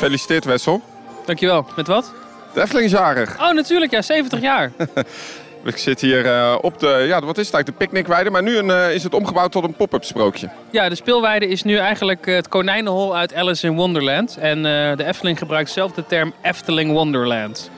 Gefeliciteerd 0.00 0.44
Wessel. 0.44 0.82
Dankjewel. 1.26 1.66
Met 1.76 1.86
wat? 1.86 2.12
De 2.54 2.60
Efteling 2.60 2.86
is 2.86 2.92
jarig. 2.92 3.40
Oh, 3.40 3.52
natuurlijk. 3.52 3.90
Ja, 3.90 4.02
70 4.02 4.40
jaar. 4.40 4.72
Ik 5.64 5.76
zit 5.76 6.00
hier 6.00 6.24
uh, 6.24 6.56
op 6.60 6.78
de, 6.78 6.86
ja, 6.86 7.20
wat 7.20 7.38
is 7.38 7.46
het 7.46 7.54
eigenlijk, 7.54 7.66
de 7.66 7.72
picknickweide. 7.72 8.30
Maar 8.30 8.42
nu 8.42 8.56
een, 8.56 8.68
uh, 8.68 8.94
is 8.94 9.02
het 9.02 9.14
omgebouwd 9.14 9.52
tot 9.52 9.64
een 9.64 9.74
pop-up 9.74 10.04
sprookje. 10.04 10.48
Ja, 10.70 10.88
de 10.88 10.94
speelweide 10.94 11.48
is 11.48 11.62
nu 11.62 11.76
eigenlijk 11.76 12.26
het 12.26 12.48
konijnenhol 12.48 13.16
uit 13.16 13.34
Alice 13.34 13.66
in 13.66 13.74
Wonderland. 13.74 14.36
En 14.36 14.56
uh, 14.58 14.96
de 14.96 15.04
Efteling 15.04 15.38
gebruikt 15.38 15.70
zelf 15.70 15.92
de 15.92 16.06
term 16.06 16.32
Efteling 16.42 16.92
Wonderland. 16.92 17.70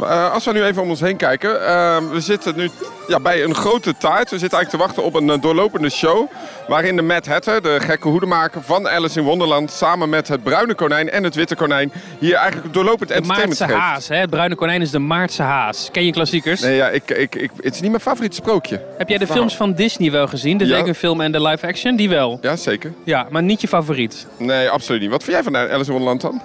Uh, 0.00 0.32
als 0.32 0.44
we 0.44 0.52
nu 0.52 0.62
even 0.64 0.82
om 0.82 0.88
ons 0.88 1.00
heen 1.00 1.16
kijken. 1.16 1.50
Uh, 1.50 1.96
we 2.10 2.20
zitten 2.20 2.56
nu 2.56 2.70
ja, 3.08 3.20
bij 3.20 3.44
een 3.44 3.54
grote 3.54 3.96
taart. 3.96 4.30
We 4.30 4.38
zitten 4.38 4.58
eigenlijk 4.58 4.70
te 4.70 4.76
wachten 4.76 5.02
op 5.02 5.14
een 5.14 5.36
uh, 5.36 5.42
doorlopende 5.42 5.90
show. 5.90 6.30
Waarin 6.68 6.96
de 6.96 7.02
Mad 7.02 7.26
Hatter, 7.26 7.62
de 7.62 7.76
gekke 7.80 8.08
hoedemaker 8.08 8.62
van 8.62 8.88
Alice 8.88 9.18
in 9.18 9.24
Wonderland... 9.24 9.70
samen 9.70 10.08
met 10.08 10.28
het 10.28 10.42
bruine 10.42 10.74
konijn 10.74 11.10
en 11.10 11.24
het 11.24 11.34
witte 11.34 11.54
konijn... 11.54 11.92
hier 12.18 12.34
eigenlijk 12.34 12.74
doorlopend 12.74 13.10
entertainment 13.10 13.58
geeft. 13.58 13.70
De 13.70 13.76
Maartse 13.76 13.92
haas, 13.92 14.08
hè? 14.08 14.16
Het 14.16 14.30
bruine 14.30 14.54
konijn 14.54 14.80
is 14.80 14.90
de 14.90 14.98
Maartse 14.98 15.42
haas. 15.42 15.88
Ken 15.92 16.04
je 16.04 16.12
klassiekers? 16.12 16.60
Nee, 16.60 16.76
ja, 16.76 16.88
ik, 16.88 17.10
ik, 17.10 17.34
ik, 17.34 17.50
het 17.56 17.74
is 17.74 17.80
niet 17.80 17.90
mijn 17.90 18.02
favoriete 18.02 18.36
sprookje. 18.36 18.80
Heb 18.98 19.08
jij 19.08 19.18
de 19.18 19.26
films 19.26 19.56
van 19.56 19.72
Disney 19.72 20.10
wel 20.10 20.26
gezien? 20.26 20.58
De 20.58 20.66
ja. 20.66 20.76
tekenfilm 20.78 21.20
en 21.20 21.32
de 21.32 21.42
live 21.42 21.66
action? 21.66 21.96
Die 21.96 22.08
wel? 22.08 22.38
Ja, 22.42 22.56
zeker. 22.56 22.92
Ja, 23.04 23.26
maar 23.30 23.42
niet 23.42 23.60
je 23.60 23.68
favoriet? 23.68 24.26
Nee, 24.36 24.68
absoluut 24.68 25.00
niet. 25.00 25.10
Wat 25.10 25.22
vind 25.22 25.36
jij 25.36 25.44
van 25.44 25.56
Alice 25.56 25.92
in 25.92 25.98
Wonderland 25.98 26.20
dan? 26.20 26.42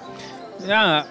Ja, 0.65 1.05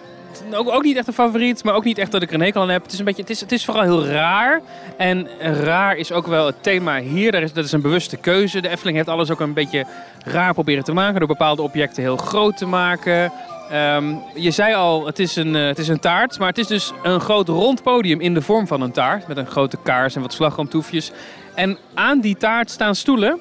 ook, 0.55 0.71
ook 0.71 0.83
niet 0.83 0.97
echt 0.97 1.07
een 1.07 1.13
favoriet, 1.13 1.65
maar 1.65 1.75
ook 1.75 1.85
niet 1.85 1.99
echt 1.99 2.13
dat 2.13 2.23
ik 2.23 2.29
er 2.29 2.35
een 2.35 2.41
hekel 2.41 2.61
aan 2.61 2.69
heb. 2.69 2.83
Het 2.83 2.93
is, 2.93 2.99
een 2.99 3.05
beetje, 3.05 3.23
het 3.23 3.31
is, 3.31 3.41
het 3.41 3.53
is 3.53 3.65
vooral 3.65 3.83
heel 3.83 4.07
raar. 4.07 4.61
En 4.97 5.29
raar 5.41 5.97
is 5.97 6.13
ook 6.13 6.27
wel 6.27 6.47
het 6.47 6.63
thema 6.63 7.01
hier. 7.01 7.33
Dat 7.33 7.43
is, 7.43 7.53
dat 7.53 7.65
is 7.65 7.73
een 7.73 7.81
bewuste 7.81 8.17
keuze. 8.17 8.61
De 8.61 8.69
Efteling 8.69 8.97
heeft 8.97 9.09
alles 9.09 9.31
ook 9.31 9.41
een 9.41 9.53
beetje 9.53 9.87
raar 10.25 10.53
proberen 10.53 10.85
te 10.85 10.93
maken. 10.93 11.19
Door 11.19 11.29
bepaalde 11.29 11.63
objecten 11.63 12.03
heel 12.03 12.17
groot 12.17 12.57
te 12.57 12.67
maken. 12.67 13.33
Um, 13.73 14.23
je 14.35 14.51
zei 14.51 14.75
al, 14.75 15.07
het 15.07 15.19
is, 15.19 15.37
een, 15.37 15.55
uh, 15.55 15.67
het 15.67 15.79
is 15.79 15.89
een 15.89 16.01
taart. 16.01 16.39
Maar 16.39 16.49
het 16.49 16.59
is 16.59 16.67
dus 16.67 16.93
een 17.03 17.21
groot 17.21 17.49
rond 17.49 17.83
podium 17.83 18.21
in 18.21 18.35
de 18.35 18.43
vorm 18.43 18.67
van 18.67 18.81
een 18.81 18.93
taart. 18.93 19.29
Met 19.29 19.37
een 19.37 19.47
grote 19.47 19.79
kaars 19.83 20.15
en 20.15 20.23
wat 20.23 20.33
slagroomtoefjes. 20.33 21.13
En 21.55 21.79
aan 21.95 22.21
die 22.21 22.37
taart 22.37 22.71
staan 22.71 22.95
stoelen. 22.95 23.41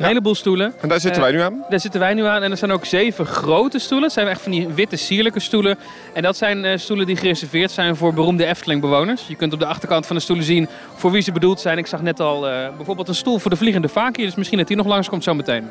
Een 0.00 0.06
heleboel 0.06 0.34
stoelen. 0.34 0.74
En 0.80 0.88
daar 0.88 1.00
zitten 1.00 1.22
wij 1.22 1.32
nu 1.32 1.40
aan? 1.40 1.64
Daar 1.68 1.80
zitten 1.80 2.00
wij 2.00 2.14
nu 2.14 2.24
aan. 2.24 2.42
En 2.42 2.50
er 2.50 2.56
zijn 2.56 2.70
ook 2.70 2.84
zeven 2.84 3.26
grote 3.26 3.78
stoelen. 3.78 4.04
Het 4.04 4.12
zijn 4.12 4.28
echt 4.28 4.40
van 4.40 4.52
die 4.52 4.68
witte, 4.68 4.96
sierlijke 4.96 5.40
stoelen. 5.40 5.78
En 6.14 6.22
dat 6.22 6.36
zijn 6.36 6.64
uh, 6.64 6.76
stoelen 6.76 7.06
die 7.06 7.16
gereserveerd 7.16 7.70
zijn 7.70 7.96
voor 7.96 8.14
beroemde 8.14 8.46
Efteling-bewoners. 8.46 9.26
Je 9.26 9.34
kunt 9.34 9.52
op 9.52 9.58
de 9.58 9.66
achterkant 9.66 10.06
van 10.06 10.16
de 10.16 10.22
stoelen 10.22 10.44
zien 10.44 10.68
voor 10.94 11.10
wie 11.10 11.22
ze 11.22 11.32
bedoeld 11.32 11.60
zijn. 11.60 11.78
Ik 11.78 11.86
zag 11.86 12.02
net 12.02 12.20
al 12.20 12.48
uh, 12.48 12.68
bijvoorbeeld 12.76 13.08
een 13.08 13.14
stoel 13.14 13.38
voor 13.38 13.50
de 13.50 13.56
vliegende 13.56 13.88
vakie. 13.88 14.24
Dus 14.24 14.34
misschien 14.34 14.58
dat 14.58 14.66
die 14.66 14.76
nog 14.76 14.86
langskomt 14.86 15.24
zo 15.24 15.34
meteen. 15.34 15.68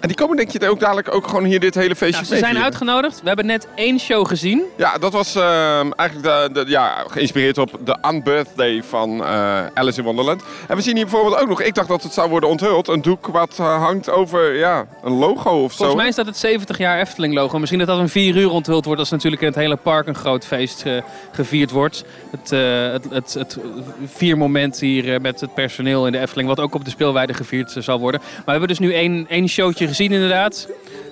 En 0.00 0.08
die 0.08 0.16
komen 0.16 0.36
denk 0.36 0.50
je 0.50 0.68
ook 0.68 0.80
dadelijk 0.80 1.14
ook 1.14 1.26
gewoon 1.26 1.44
hier 1.44 1.60
dit 1.60 1.74
hele 1.74 1.96
feestje 1.96 2.22
nou, 2.22 2.34
Ze 2.34 2.38
zijn 2.38 2.58
uitgenodigd. 2.58 3.20
We 3.20 3.26
hebben 3.26 3.46
net 3.46 3.68
één 3.74 3.98
show 4.00 4.26
gezien. 4.26 4.62
Ja, 4.76 4.98
dat 4.98 5.12
was 5.12 5.36
uh, 5.36 5.98
eigenlijk 5.98 6.22
de, 6.22 6.48
de, 6.52 6.70
ja, 6.70 7.04
geïnspireerd 7.08 7.58
op 7.58 7.78
de 7.84 7.96
unbirthday 8.08 8.82
van 8.82 9.20
uh, 9.20 9.66
Alice 9.74 9.98
in 9.98 10.04
Wonderland. 10.04 10.42
En 10.68 10.76
we 10.76 10.82
zien 10.82 10.96
hier 10.96 11.06
bijvoorbeeld 11.06 11.40
ook 11.40 11.48
nog, 11.48 11.62
ik 11.62 11.74
dacht 11.74 11.88
dat 11.88 12.02
het 12.02 12.12
zou 12.12 12.30
worden 12.30 12.48
onthuld, 12.48 12.88
een 12.88 13.02
doek 13.02 13.26
wat 13.26 13.56
uh, 13.60 13.82
hangt 13.82 14.10
over 14.10 14.56
ja, 14.56 14.86
een 15.02 15.12
logo 15.12 15.62
of 15.62 15.70
zo. 15.70 15.76
Volgens 15.76 15.96
mij 15.96 16.08
is 16.08 16.14
dat 16.14 16.26
het 16.26 16.36
70 16.36 16.78
jaar 16.78 16.98
Efteling 16.98 17.34
logo. 17.34 17.58
Misschien 17.58 17.78
dat 17.78 17.88
dat 17.88 17.98
een 17.98 18.08
vier 18.08 18.36
uur 18.36 18.50
onthuld 18.50 18.84
wordt 18.84 19.00
als 19.00 19.10
natuurlijk 19.10 19.42
in 19.42 19.48
het 19.48 19.56
hele 19.56 19.76
park 19.76 20.06
een 20.06 20.14
groot 20.14 20.46
feest 20.46 20.84
gevierd 21.32 21.70
wordt. 21.70 22.04
Het, 22.30 22.50
het, 22.92 23.10
het, 23.10 23.34
het 23.34 23.58
vier 24.06 24.36
moment 24.38 24.80
hier 24.80 25.20
met 25.20 25.40
het 25.40 25.54
personeel 25.54 26.06
in 26.06 26.12
de 26.12 26.18
Efteling, 26.18 26.48
wat 26.48 26.60
ook 26.60 26.74
op 26.74 26.84
de 26.84 26.90
speelweide 26.90 27.34
gevierd 27.34 27.76
zal 27.78 27.98
worden. 27.98 28.20
Maar 28.20 28.44
we 28.44 28.50
hebben 28.50 28.68
dus 28.68 28.78
nu 28.78 28.92
één, 28.92 29.26
één 29.28 29.48
showtje 29.48 29.87
gezien 29.88 30.12
inderdaad. 30.12 30.68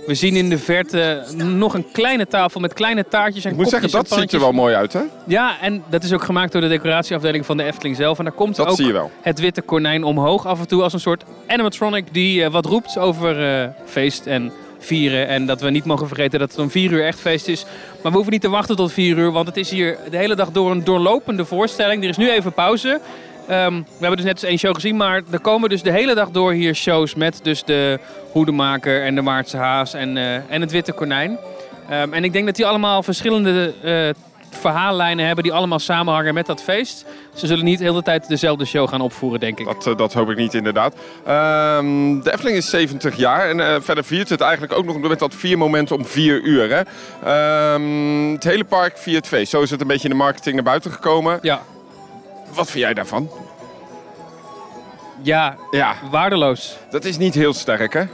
We 0.07 0.15
zien 0.15 0.37
in 0.37 0.49
de 0.49 0.59
verte 0.59 1.25
nog 1.37 1.75
een 1.75 1.87
kleine 1.93 2.27
tafel 2.27 2.61
met 2.61 2.73
kleine 2.73 3.09
taartjes 3.09 3.45
en 3.45 3.51
Ik 3.51 3.57
moet 3.57 3.69
zeggen, 3.69 3.91
dat 3.91 4.09
ziet 4.09 4.33
er 4.33 4.41
wel 4.41 4.53
mooi 4.53 4.75
uit, 4.75 4.93
hè? 4.93 5.01
Ja, 5.27 5.61
en 5.61 5.83
dat 5.89 6.03
is 6.05 6.13
ook 6.13 6.25
gemaakt 6.25 6.53
door 6.53 6.61
de 6.61 6.69
decoratieafdeling 6.69 7.47
van 7.47 7.57
de 7.57 7.63
Efteling 7.63 7.97
zelf. 7.97 8.19
En 8.19 8.25
daar 8.25 8.33
komt 8.33 8.57
dat 8.57 8.67
ook 8.67 8.77
zie 8.77 8.87
je 8.87 8.93
wel. 8.93 9.11
het 9.23 9.41
witte 9.41 9.63
konijn 9.63 10.05
omhoog 10.05 10.47
af 10.47 10.61
en 10.61 10.69
toe 10.69 10.83
als 10.83 10.93
een 10.93 11.01
soort 11.01 11.25
animatronic 11.47 12.05
die 12.13 12.41
uh, 12.41 12.49
wat 12.49 12.65
roept 12.65 12.99
over 12.99 13.61
uh, 13.61 13.69
feest 13.85 14.27
en 14.27 14.53
vieren. 14.79 15.29
En 15.29 15.47
dat 15.47 15.61
we 15.61 15.71
niet 15.71 15.85
mogen 15.85 16.07
vergeten 16.07 16.39
dat 16.39 16.51
het 16.51 16.59
om 16.59 16.71
vier 16.71 16.93
uur 16.93 17.05
echt 17.05 17.21
feest 17.21 17.49
is. 17.49 17.65
Maar 18.03 18.11
we 18.11 18.17
hoeven 18.17 18.33
niet 18.33 18.43
te 18.43 18.49
wachten 18.49 18.77
tot 18.77 18.93
vier 18.93 19.19
uur, 19.19 19.33
want 19.33 19.47
het 19.47 19.57
is 19.57 19.71
hier 19.71 19.99
de 20.11 20.17
hele 20.17 20.35
dag 20.35 20.51
door 20.51 20.71
een 20.71 20.85
doorlopende 20.85 21.45
voorstelling. 21.45 22.03
Er 22.03 22.09
is 22.09 22.17
nu 22.17 22.31
even 22.31 22.53
pauze. 22.53 23.01
Um, 23.51 23.83
we 23.83 24.01
hebben 24.01 24.17
dus 24.17 24.27
net 24.27 24.35
eens 24.35 24.43
één 24.43 24.59
show 24.59 24.75
gezien, 24.75 24.97
maar 24.97 25.23
er 25.31 25.41
komen 25.41 25.69
dus 25.69 25.83
de 25.83 25.91
hele 25.91 26.15
dag 26.15 26.31
door 26.31 26.53
hier 26.53 26.75
shows 26.75 27.15
met 27.15 27.41
dus 27.43 27.65
de 27.65 27.99
hoedemaker 28.33 29.05
en 29.05 29.15
de 29.15 29.23
Maartse 29.23 29.57
haas 29.57 29.95
en, 29.95 30.17
uh, 30.17 30.35
en 30.35 30.61
het 30.61 30.71
witte 30.71 30.93
konijn. 30.93 31.39
Um, 31.91 32.13
en 32.13 32.25
ik 32.25 32.33
denk 32.33 32.47
dat 32.47 32.57
die 32.57 32.67
allemaal 32.67 33.03
verschillende 33.03 33.75
uh, 33.85 34.09
verhaallijnen 34.51 35.27
hebben 35.27 35.45
die 35.45 35.53
allemaal 35.53 35.79
samenhangen 35.79 36.35
met 36.35 36.47
dat 36.47 36.63
feest. 36.63 37.05
Ze 37.35 37.47
zullen 37.47 37.65
niet 37.65 37.79
de 37.79 37.85
hele 37.85 38.03
tijd 38.03 38.29
dezelfde 38.29 38.65
show 38.65 38.89
gaan 38.89 39.01
opvoeren, 39.01 39.41
denk 39.41 39.59
ik. 39.59 39.67
Dat, 39.67 39.87
uh, 39.87 39.97
dat 39.97 40.13
hoop 40.13 40.31
ik 40.31 40.37
niet, 40.37 40.55
inderdaad. 40.55 40.95
Um, 40.95 42.23
de 42.23 42.33
Efteling 42.33 42.57
is 42.57 42.71
70 42.71 43.17
jaar 43.17 43.49
en 43.49 43.59
uh, 43.59 43.77
verder 43.81 44.05
viert 44.05 44.29
het 44.29 44.41
eigenlijk 44.41 44.73
ook 44.73 44.85
nog 44.85 44.99
met 44.99 45.19
dat 45.19 45.35
vier 45.35 45.59
momenten 45.59 45.97
om 45.97 46.05
vier 46.05 46.41
uur. 46.41 46.71
Hè? 46.71 47.75
Um, 47.75 48.33
het 48.33 48.45
hele 48.45 48.65
park 48.65 48.99
viert 48.99 49.17
het 49.17 49.27
feest. 49.27 49.51
Zo 49.51 49.63
is 49.63 49.71
het 49.71 49.81
een 49.81 49.87
beetje 49.87 50.09
in 50.09 50.15
de 50.15 50.23
marketing 50.23 50.55
naar 50.55 50.65
buiten 50.65 50.93
gekomen. 50.93 51.39
Ja. 51.43 51.61
Wat 52.55 52.71
vind 52.71 52.85
jij 52.85 52.95
daarvan? 52.95 53.31
Ja, 55.23 55.57
ja, 55.71 55.95
waardeloos. 56.11 56.77
Dat 56.91 57.05
is 57.05 57.17
niet 57.17 57.35
heel 57.35 57.53
sterk, 57.53 57.93
hè? 57.93 58.05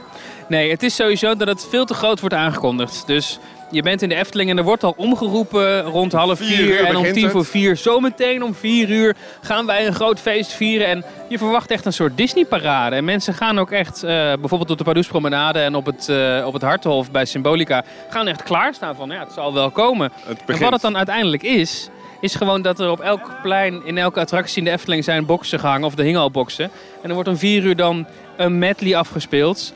Nee, 0.47 0.71
het 0.71 0.83
is 0.83 0.95
sowieso 0.95 1.35
dat 1.35 1.47
het 1.47 1.67
veel 1.69 1.85
te 1.85 1.93
groot 1.93 2.19
wordt 2.19 2.35
aangekondigd. 2.35 3.07
Dus 3.07 3.39
je 3.71 3.81
bent 3.81 4.01
in 4.01 4.09
de 4.09 4.15
Efteling 4.15 4.49
en 4.49 4.57
er 4.57 4.63
wordt 4.63 4.83
al 4.83 4.93
omgeroepen 4.97 5.81
rond 5.81 6.11
half 6.11 6.37
vier, 6.37 6.47
vier 6.47 6.85
en 6.85 6.95
om 6.95 7.11
tien 7.11 7.29
voor 7.29 7.45
vier. 7.45 7.77
Zometeen 7.77 8.43
om 8.43 8.55
vier 8.55 8.89
uur 8.89 9.15
gaan 9.41 9.65
wij 9.65 9.87
een 9.87 9.93
groot 9.93 10.19
feest 10.19 10.51
vieren. 10.51 10.87
En 10.87 11.05
je 11.29 11.37
verwacht 11.37 11.71
echt 11.71 11.85
een 11.85 11.93
soort 11.93 12.17
Disney-parade. 12.17 12.95
En 12.95 13.05
mensen 13.05 13.33
gaan 13.33 13.59
ook 13.59 13.71
echt, 13.71 14.03
uh, 14.03 14.09
bijvoorbeeld 14.09 14.71
op 14.71 14.77
de 14.77 14.83
Pardoespromenade 14.83 15.59
en 15.59 15.75
op 15.75 15.85
het, 15.85 16.07
uh, 16.09 16.45
op 16.45 16.53
het 16.53 16.61
Harthof 16.61 17.11
bij 17.11 17.25
Symbolica, 17.25 17.83
gaan 18.09 18.27
echt 18.27 18.43
klaarstaan 18.43 18.95
van 18.95 19.09
ja, 19.09 19.19
het 19.19 19.33
zal 19.33 19.53
wel 19.53 19.71
komen. 19.71 20.11
Het 20.25 20.41
en 20.45 20.59
wat 20.59 20.71
het 20.71 20.81
dan 20.81 20.97
uiteindelijk 20.97 21.43
is, 21.43 21.89
is 22.23 22.35
gewoon 22.35 22.61
dat 22.61 22.79
er 22.79 22.89
op 22.89 22.99
elk 22.99 23.31
plein, 23.41 23.85
in 23.85 23.97
elke 23.97 24.19
attractie 24.19 24.57
in 24.57 24.63
de 24.63 24.71
Efteling 24.71 25.03
zijn 25.03 25.25
boxen 25.25 25.59
gehangen. 25.59 25.87
Of 25.87 25.95
de 25.95 26.03
hingen 26.03 26.19
al 26.19 26.31
boxen. 26.31 26.71
En 27.01 27.09
er 27.09 27.13
wordt 27.13 27.29
om 27.29 27.37
vier 27.37 27.63
uur 27.63 27.75
dan 27.75 28.07
een 28.35 28.57
medley 28.57 28.95
afgespeeld 28.95 29.73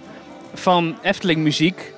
van 0.54 0.98
Efteling 1.02 1.40
muziek. 1.40 1.94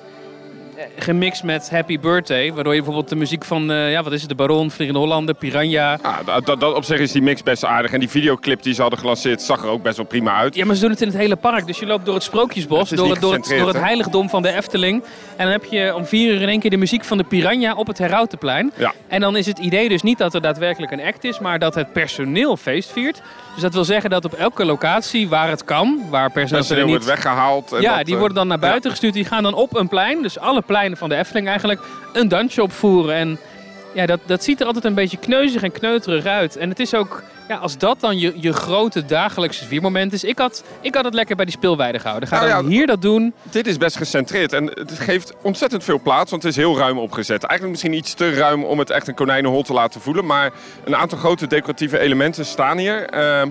Gemixt 0.98 1.44
met 1.44 1.70
Happy 1.70 2.00
Birthday. 2.00 2.54
Waardoor 2.54 2.74
je 2.74 2.80
bijvoorbeeld 2.80 3.10
de 3.10 3.16
muziek 3.16 3.46
van, 3.46 3.72
uh, 3.72 3.92
ja 3.92 4.04
wat 4.04 4.14
is 4.14 4.20
het, 4.20 4.30
de 4.30 4.36
Baron, 4.36 4.72
Vliegende 4.72 5.02
Hollander, 5.02 5.36
Piranha. 5.36 6.00
Ah, 6.02 6.46
dat, 6.46 6.60
dat 6.60 6.76
op 6.76 6.84
zich 6.84 7.00
is 7.00 7.12
die 7.12 7.22
mix 7.22 7.44
best 7.44 7.66
aardig. 7.66 7.92
En 7.92 8.00
die 8.00 8.10
videoclip 8.10 8.64
die 8.64 8.74
ze 8.74 8.82
hadden 8.82 9.00
gelanceerd 9.00 9.42
zag 9.42 9.64
er 9.64 9.70
ook 9.70 9.84
best 9.84 9.98
wel 9.98 10.06
prima 10.06 10.36
uit. 10.36 10.56
Ja, 10.56 10.66
maar 10.66 10.76
ze 10.76 10.82
doen 10.82 10.90
het 10.90 11.02
in 11.02 11.08
het 11.08 11.18
hele 11.18 11.36
park. 11.36 11.68
Dus 11.68 11.80
je 11.80 11.86
loopt 11.86 12.06
door 12.06 12.14
het 12.14 12.24
Sprookjesbos, 12.24 12.90
Ja, 12.90 12.96
door, 12.96 13.10
het 13.10 13.22
door, 13.22 13.34
het, 13.34 13.54
door 13.58 13.68
het 13.68 13.80
heiligdom 13.80 14.30
van 14.30 14.42
de 14.42 14.52
Efteling. 14.52 15.04
En 15.36 15.44
dan 15.44 15.52
heb 15.52 15.64
je 15.64 15.96
om 15.96 16.06
vier 16.06 16.34
uur 16.34 16.42
in 16.42 16.50
één 16.50 16.60
keer 16.60 16.70
de 16.70 16.78
muziek 16.78 17.04
van 17.04 17.18
de 17.18 17.24
Piranha 17.24 17.74
op 17.74 17.88
het 17.88 17.98
Herautenplein. 17.98 18.72
Ja. 18.76 18.94
En 19.08 19.22
dan 19.22 19.36
is 19.38 19.46
het 19.46 19.60
idee 19.60 19.90
dus 19.90 20.02
niet 20.02 20.18
dat 20.18 20.34
er 20.34 20.42
daadwerkelijk 20.42 20.92
een 20.92 21.02
act 21.02 21.24
is, 21.24 21.40
maar 21.40 21.60
dat 21.60 21.76
het 21.76 21.94
personeel 21.94 22.58
feest 22.58 22.92
viert. 22.92 23.22
Dus 23.54 23.62
dat 23.62 23.74
wil 23.74 23.84
zeggen 23.86 24.10
dat 24.10 24.26
op 24.26 24.34
elke 24.34 24.66
locatie 24.66 25.30
waar 25.30 25.50
het 25.50 25.64
kan, 25.64 26.02
waar 26.10 26.32
personeel 26.32 26.60
Personeel 26.60 26.86
niet... 26.86 26.94
wordt 26.94 27.22
weggehaald. 27.22 27.72
En 27.72 27.82
Ja, 27.82 27.98
dat, 27.98 28.06
die 28.06 28.14
eh, 28.14 28.20
worden 28.20 28.38
dan 28.38 28.48
naar 28.48 28.60
buiten 28.60 28.90
gestuurd. 28.90 29.14
Die 29.14 29.26
gaan 29.26 29.44
dan 29.44 29.54
op 29.54 29.76
een 29.76 29.88
plein, 29.88 30.22
dus 30.22 30.40
alle 30.40 30.62
pleinen 30.70 30.98
van 30.98 31.10
de 31.10 31.16
Efteling 31.16 31.48
eigenlijk, 31.48 31.82
een 32.14 32.28
dansje 32.28 32.64
opvoeren. 32.64 33.16
En 33.16 33.40
ja, 33.94 34.06
dat, 34.06 34.20
dat 34.26 34.44
ziet 34.44 34.60
er 34.60 34.66
altijd 34.66 34.86
een 34.86 34.94
beetje 34.94 35.18
kneuzig 35.18 35.64
en 35.64 35.72
kneuterig 35.72 36.26
uit. 36.26 36.58
En 36.58 36.70
het 36.70 36.80
is 36.80 36.94
ook, 36.94 37.24
ja, 37.48 37.56
als 37.56 37.78
dat 37.78 38.00
dan 38.00 38.20
je, 38.20 38.34
je 38.36 38.54
grote 38.54 39.06
dagelijkse 39.06 39.66
viermoment 39.66 40.14
is. 40.14 40.24
Ik 40.24 40.38
had, 40.38 40.64
ik 40.82 40.96
had 40.96 41.06
het 41.06 41.14
lekker 41.14 41.36
bij 41.36 41.46
die 41.46 41.54
speelweide 41.54 42.00
gehouden. 42.00 42.30
Ga 42.30 42.36
Nou 42.36 42.50
dan 42.50 42.64
ja, 42.64 42.70
hier 42.70 42.88
dat 42.88 43.02
doen. 43.02 43.34
Dit 43.44 43.68
is 43.68 43.78
best 43.78 43.98
gecentreerd 43.98 44.54
en 44.54 44.66
het 44.66 45.00
geeft 45.00 45.34
ontzettend 45.42 45.84
veel 45.84 46.00
plaats, 46.02 46.32
want 46.32 46.44
het 46.44 46.52
is 46.52 46.58
heel 46.58 46.78
ruim 46.78 46.98
opgezet. 46.98 47.44
Eigenlijk 47.44 47.72
misschien 47.72 48.00
iets 48.00 48.14
te 48.14 48.34
ruim 48.34 48.64
om 48.64 48.80
het 48.80 48.90
echt 48.90 49.08
een 49.08 49.16
konijnenhol 49.16 49.64
te 49.64 49.74
laten 49.74 50.02
voelen, 50.02 50.26
maar 50.26 50.52
een 50.84 50.96
aantal 50.96 51.18
grote 51.18 51.48
decoratieve 51.48 52.00
elementen 52.00 52.46
staan 52.46 52.78
hier. 52.78 53.06
Ehm, 53.10 53.50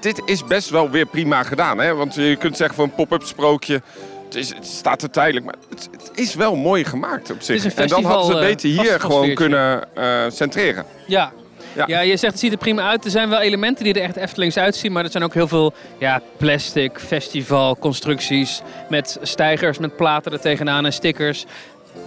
dit 0.00 0.22
is 0.24 0.44
best 0.44 0.70
wel 0.70 0.90
weer 0.90 1.06
prima 1.06 1.42
gedaan, 1.42 1.78
hè? 1.78 1.94
want 1.94 2.14
je 2.14 2.36
kunt 2.36 2.56
zeggen 2.56 2.74
voor 2.76 2.84
een 2.84 2.94
pop-up 2.94 3.22
sprookje. 3.22 3.82
Het, 4.32 4.40
is, 4.40 4.54
het 4.54 4.66
staat 4.66 5.02
er 5.02 5.10
tijdelijk, 5.10 5.44
maar 5.44 5.54
het, 5.68 5.88
het 5.92 6.10
is 6.14 6.34
wel 6.34 6.56
mooi 6.56 6.84
gemaakt 6.84 7.30
op 7.30 7.40
zich. 7.40 7.56
is 7.56 7.64
een 7.64 7.70
en 7.76 7.86
dan 7.88 8.04
hadden 8.04 8.24
ze 8.24 8.32
festival, 8.32 8.50
beter 8.50 8.70
eh, 8.70 8.78
hier 8.78 9.00
gewoon 9.00 9.34
kunnen 9.34 9.94
eh, 9.94 10.22
centreren. 10.28 10.84
Ja. 11.06 11.32
Ja. 11.74 11.84
Ja. 11.86 12.00
je 12.00 12.16
zegt 12.16 12.32
het 12.32 12.40
ziet 12.40 12.52
er 12.52 12.58
prima 12.58 12.88
uit. 12.88 13.04
Er 13.04 13.10
zijn 13.10 13.28
wel 13.28 13.40
elementen 13.40 13.84
die 13.84 13.94
er 13.94 14.02
echt 14.02 14.16
Eftelings 14.16 14.56
uitzien. 14.56 14.92
Maar 14.92 15.04
er 15.04 15.10
zijn 15.10 15.22
ook 15.22 15.34
heel 15.34 15.48
veel 15.48 15.72
ja, 15.98 16.20
plastic, 16.36 16.98
festival, 16.98 17.76
constructies. 17.78 18.62
Met 18.88 19.18
stijgers, 19.22 19.78
met 19.78 19.96
platen 19.96 20.32
er 20.32 20.40
tegenaan 20.40 20.84
en 20.84 20.92
stickers. 20.92 21.44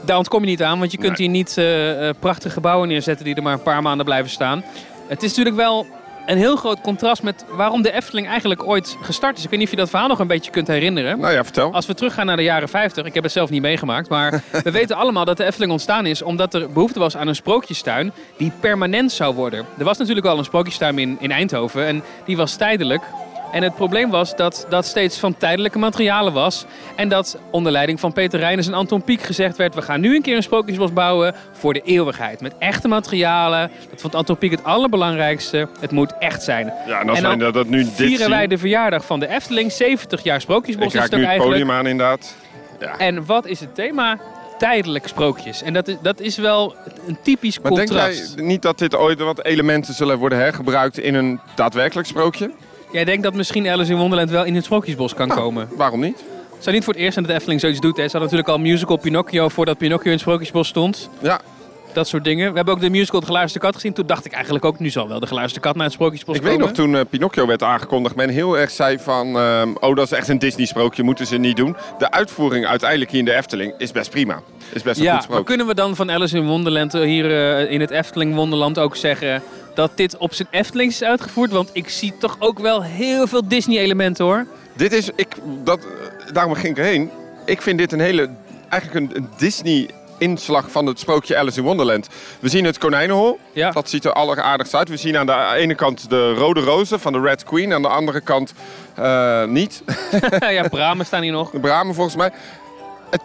Daar 0.05 0.17
ontkom 0.17 0.39
je 0.41 0.47
niet 0.47 0.63
aan, 0.63 0.79
want 0.79 0.91
je 0.91 0.97
kunt 0.97 1.17
Nee. 1.17 1.27
hier 1.27 1.37
niet 1.37 1.57
eh, 1.57 2.09
prachtige 2.19 2.53
gebouwen 2.53 2.87
neerzetten 2.87 3.25
die 3.25 3.35
er 3.35 3.43
maar 3.43 3.53
een 3.53 3.63
paar 3.63 3.81
maanden 3.81 4.05
blijven 4.05 4.31
staan. 4.31 4.63
Het 5.07 5.23
is 5.23 5.29
natuurlijk 5.29 5.55
wel 5.55 5.87
een 6.25 6.37
heel 6.37 6.55
groot 6.55 6.81
contrast 6.81 7.23
met 7.23 7.45
waarom 7.49 7.81
de 7.81 7.91
Efteling 7.91 8.27
eigenlijk 8.27 8.67
ooit 8.67 8.97
gestart 9.01 9.37
is. 9.37 9.43
Ik 9.43 9.49
weet 9.49 9.59
niet 9.59 9.67
of 9.67 9.73
je 9.73 9.79
dat 9.79 9.89
verhaal 9.89 10.07
nog 10.07 10.19
een 10.19 10.27
beetje 10.27 10.51
kunt 10.51 10.67
herinneren. 10.67 11.19
Nou 11.19 11.33
ja, 11.33 11.43
vertel. 11.43 11.73
Als 11.73 11.85
we 11.85 11.93
teruggaan 11.93 12.25
naar 12.25 12.37
de 12.37 12.43
jaren 12.43 12.69
50, 12.69 13.05
ik 13.05 13.13
heb 13.13 13.23
het 13.23 13.31
zelf 13.31 13.49
niet 13.49 13.61
meegemaakt, 13.61 14.09
maar 14.09 14.43
we 14.63 14.71
weten 14.71 14.95
allemaal 14.95 15.25
dat 15.25 15.37
de 15.37 15.45
Efteling 15.45 15.71
ontstaan 15.71 16.05
is 16.05 16.21
omdat 16.21 16.53
er 16.53 16.71
behoefte 16.71 16.99
was 16.99 17.17
aan 17.17 17.27
een 17.27 17.35
sprookjestuin 17.35 18.11
die 18.37 18.51
permanent 18.59 19.11
zou 19.11 19.35
worden. 19.35 19.65
Er 19.77 19.85
was 19.85 19.97
natuurlijk 19.97 20.27
al 20.27 20.37
een 20.37 20.45
sprookjestuin 20.45 20.99
in, 20.99 21.17
in 21.19 21.31
Eindhoven 21.31 21.85
en 21.85 22.03
die 22.25 22.37
was 22.37 22.55
tijdelijk. 22.55 23.03
En 23.55 23.63
het 23.63 23.75
probleem 23.75 24.09
was 24.09 24.35
dat 24.35 24.65
dat 24.69 24.85
steeds 24.85 25.19
van 25.19 25.37
tijdelijke 25.37 25.79
materialen 25.79 26.33
was. 26.33 26.65
En 26.95 27.09
dat 27.09 27.37
onder 27.51 27.71
leiding 27.71 27.99
van 27.99 28.13
Peter 28.13 28.39
Reines 28.39 28.67
en 28.67 28.73
Anton 28.73 29.03
Pieck 29.03 29.21
gezegd 29.21 29.57
werd... 29.57 29.75
we 29.75 29.81
gaan 29.81 30.01
nu 30.01 30.15
een 30.15 30.21
keer 30.21 30.35
een 30.35 30.43
sprookjesbos 30.43 30.93
bouwen 30.93 31.35
voor 31.51 31.73
de 31.73 31.81
eeuwigheid. 31.81 32.41
Met 32.41 32.53
echte 32.59 32.87
materialen. 32.87 33.71
Dat 33.89 34.01
vond 34.01 34.15
Anton 34.15 34.37
Pieck 34.37 34.51
het 34.51 34.63
allerbelangrijkste. 34.63 35.67
Het 35.79 35.91
moet 35.91 36.13
echt 36.19 36.43
zijn. 36.43 36.73
Ja, 36.87 36.99
en 36.99 37.09
als 37.09 37.17
En 37.17 37.23
wij 37.23 37.35
dan 37.35 37.51
dat 37.51 37.67
nu 37.67 37.83
dit 37.83 37.93
Vieren 37.93 38.17
zien... 38.17 38.29
wij 38.29 38.47
de 38.47 38.57
verjaardag 38.57 39.05
van 39.05 39.19
de 39.19 39.27
Efteling. 39.27 39.71
70 39.71 40.23
jaar 40.23 40.41
sprookjesbos 40.41 40.85
ik 40.85 40.93
is 40.93 41.01
het 41.01 41.15
nu 41.15 41.25
het 41.25 41.37
podium 41.37 41.71
aan 41.71 41.87
inderdaad. 41.87 42.35
Ja. 42.79 42.97
En 42.97 43.25
wat 43.25 43.45
is 43.45 43.59
het 43.59 43.75
thema? 43.75 44.19
Tijdelijk 44.57 45.07
sprookjes. 45.07 45.61
En 45.61 45.73
dat 45.73 45.87
is, 45.87 45.95
dat 46.01 46.19
is 46.19 46.37
wel 46.37 46.75
een 47.07 47.17
typisch 47.21 47.59
Maar 47.59 47.71
denk 47.71 47.87
contrast. 47.87 48.33
jij 48.35 48.45
niet 48.45 48.61
dat 48.61 48.77
dit 48.77 48.95
ooit 48.95 49.19
wat 49.19 49.43
elementen 49.43 49.93
zullen 49.93 50.17
worden 50.17 50.37
hergebruikt 50.37 50.97
in 50.97 51.15
een 51.15 51.39
daadwerkelijk 51.55 52.07
sprookje? 52.07 52.51
Jij 52.95 53.05
denkt 53.05 53.23
dat 53.23 53.33
misschien 53.33 53.67
Alice 53.69 53.91
in 53.91 53.97
Wonderland 53.97 54.29
wel 54.29 54.43
in 54.43 54.55
het 54.55 54.63
sprookjesbos 54.65 55.13
kan 55.13 55.27
Nou, 55.27 55.39
komen? 55.39 55.69
Waarom 55.75 55.99
niet? 55.99 56.23
Het 56.53 56.63
zou 56.63 56.75
niet 56.75 56.83
voor 56.85 56.93
het 56.93 57.01
eerst 57.01 57.13
zijn 57.13 57.25
dat 57.25 57.33
de 57.33 57.39
Efteling 57.39 57.61
zoiets 57.61 57.79
doet. 57.79 57.97
Hè. 57.97 58.03
Ze 58.07 58.17
hadden 58.17 58.21
natuurlijk 58.21 58.49
al 58.49 58.57
musical 58.71 58.97
Pinocchio 58.97 59.49
voordat 59.49 59.77
Pinocchio 59.77 60.05
in 60.05 60.11
het 60.11 60.19
Sprookjesbos 60.21 60.67
stond. 60.67 61.09
Ja, 61.21 61.39
Dat 61.93 62.07
soort 62.07 62.23
dingen. 62.23 62.49
We 62.49 62.55
hebben 62.55 62.73
ook 62.73 62.79
de 62.79 62.89
musical 62.89 63.19
De 63.19 63.25
Geluisterde 63.25 63.65
Kat 63.65 63.75
gezien. 63.75 63.93
Toen 63.93 64.05
dacht 64.07 64.25
ik 64.25 64.31
eigenlijk 64.31 64.65
ook, 64.65 64.79
nu 64.79 64.89
zal 64.89 65.07
wel 65.07 65.19
De 65.19 65.27
Geluisterde 65.27 65.67
Kat 65.67 65.75
naar 65.75 65.83
het 65.85 65.93
Sprookjesbos 65.93 66.35
ik 66.35 66.41
weet 66.41 66.51
komen. 66.51 66.65
nog 66.67 66.75
toen 66.75 66.95
eh, 66.95 67.01
Pinocchio 67.09 67.45
werd 67.47 67.63
aangekondigd, 67.63 68.15
men 68.15 68.29
heel 68.29 68.57
erg 68.57 68.71
zei 68.71 68.99
van... 68.99 69.37
ehm, 69.37 69.69
oh, 69.79 69.95
dat 69.95 70.05
is 70.05 70.11
echt 70.11 70.27
een 70.27 70.39
Disney-sprookje, 70.39 71.03
moeten 71.03 71.25
ze 71.27 71.37
niet 71.37 71.55
doen. 71.57 71.75
De 71.97 72.11
uitvoering 72.11 72.65
uiteindelijk 72.65 73.11
hier 73.11 73.19
in 73.19 73.25
de 73.25 73.33
Efteling 73.35 73.73
is 73.77 73.91
best 73.91 74.09
prima. 74.09 74.41
Is 74.73 74.83
best 74.83 74.85
een 74.85 74.93
goed 74.93 75.03
Ja, 75.03 75.11
maar 75.13 75.21
sprookje. 75.21 75.43
kunnen 75.45 75.67
we 75.67 75.73
dan 75.75 75.95
van 75.95 76.11
Alice 76.11 76.37
in 76.37 76.45
Wonderland 76.47 76.93
eh, 76.93 77.01
hier 77.01 77.31
eh, 77.57 77.71
in 77.71 77.81
het 77.81 77.89
Efteling 77.91 78.35
Wonderland 78.35 78.79
ook 78.79 78.95
zeggen... 78.95 79.41
dat 79.75 79.91
dit 79.95 80.17
op 80.17 80.33
zijn 80.33 80.47
Eftelings 80.51 81.01
is 81.01 81.07
uitgevoerd? 81.07 81.51
Want 81.51 81.69
ik 81.73 81.89
zie 81.89 82.13
toch 82.17 82.35
ook 82.39 82.59
wel 82.59 82.83
heel 82.83 83.27
veel 83.27 83.47
Disney-elementen 83.47 84.25
hoor. 84.25 84.45
Dit 84.73 84.93
is, 84.93 85.09
ik, 85.15 85.35
dat, 85.63 85.87
daarom 86.33 86.53
ging 86.53 86.77
ik 86.77 86.83
erheen. 86.83 87.09
Ik 87.45 87.61
vind 87.61 87.77
dit 87.77 87.91
een 87.91 87.99
hele, 87.99 88.29
eigenlijk 88.69 89.11
een, 89.11 89.17
een 89.17 89.29
Disney-inslag 89.37 90.71
van 90.71 90.85
het 90.85 90.99
sprookje 90.99 91.37
Alice 91.37 91.59
in 91.59 91.65
Wonderland. 91.65 92.07
We 92.39 92.49
zien 92.49 92.65
het 92.65 92.77
konijnenhol. 92.77 93.39
Ja. 93.51 93.71
Dat 93.71 93.89
ziet 93.89 94.05
er 94.05 94.13
alleraardigst 94.13 94.75
uit. 94.75 94.89
We 94.89 94.97
zien 94.97 95.17
aan 95.17 95.25
de 95.25 95.53
ene 95.55 95.75
kant 95.75 96.09
de 96.09 96.33
rode 96.33 96.59
rozen 96.59 96.99
van 96.99 97.13
de 97.13 97.19
Red 97.19 97.43
Queen. 97.43 97.73
Aan 97.73 97.81
de 97.81 97.87
andere 97.87 98.21
kant 98.21 98.53
eh, 98.95 99.45
niet. 99.45 99.83
ja, 100.39 100.67
bramen 100.67 101.05
staan 101.05 101.21
hier 101.21 101.31
nog. 101.31 101.49
De 101.49 101.59
bramen 101.59 101.95
volgens 101.95 102.15
mij. 102.15 102.31
Het, 103.09 103.21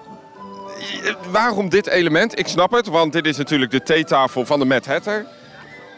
waarom 1.31 1.69
dit 1.69 1.87
element? 1.87 2.39
Ik 2.39 2.49
snap 2.49 2.71
het, 2.71 2.87
want 2.87 3.13
dit 3.13 3.27
is 3.27 3.37
natuurlijk 3.37 3.71
de 3.71 3.83
theetafel 3.83 4.47
van 4.47 4.59
de 4.59 4.65
Mad 4.65 4.87
Hatter. 4.87 5.27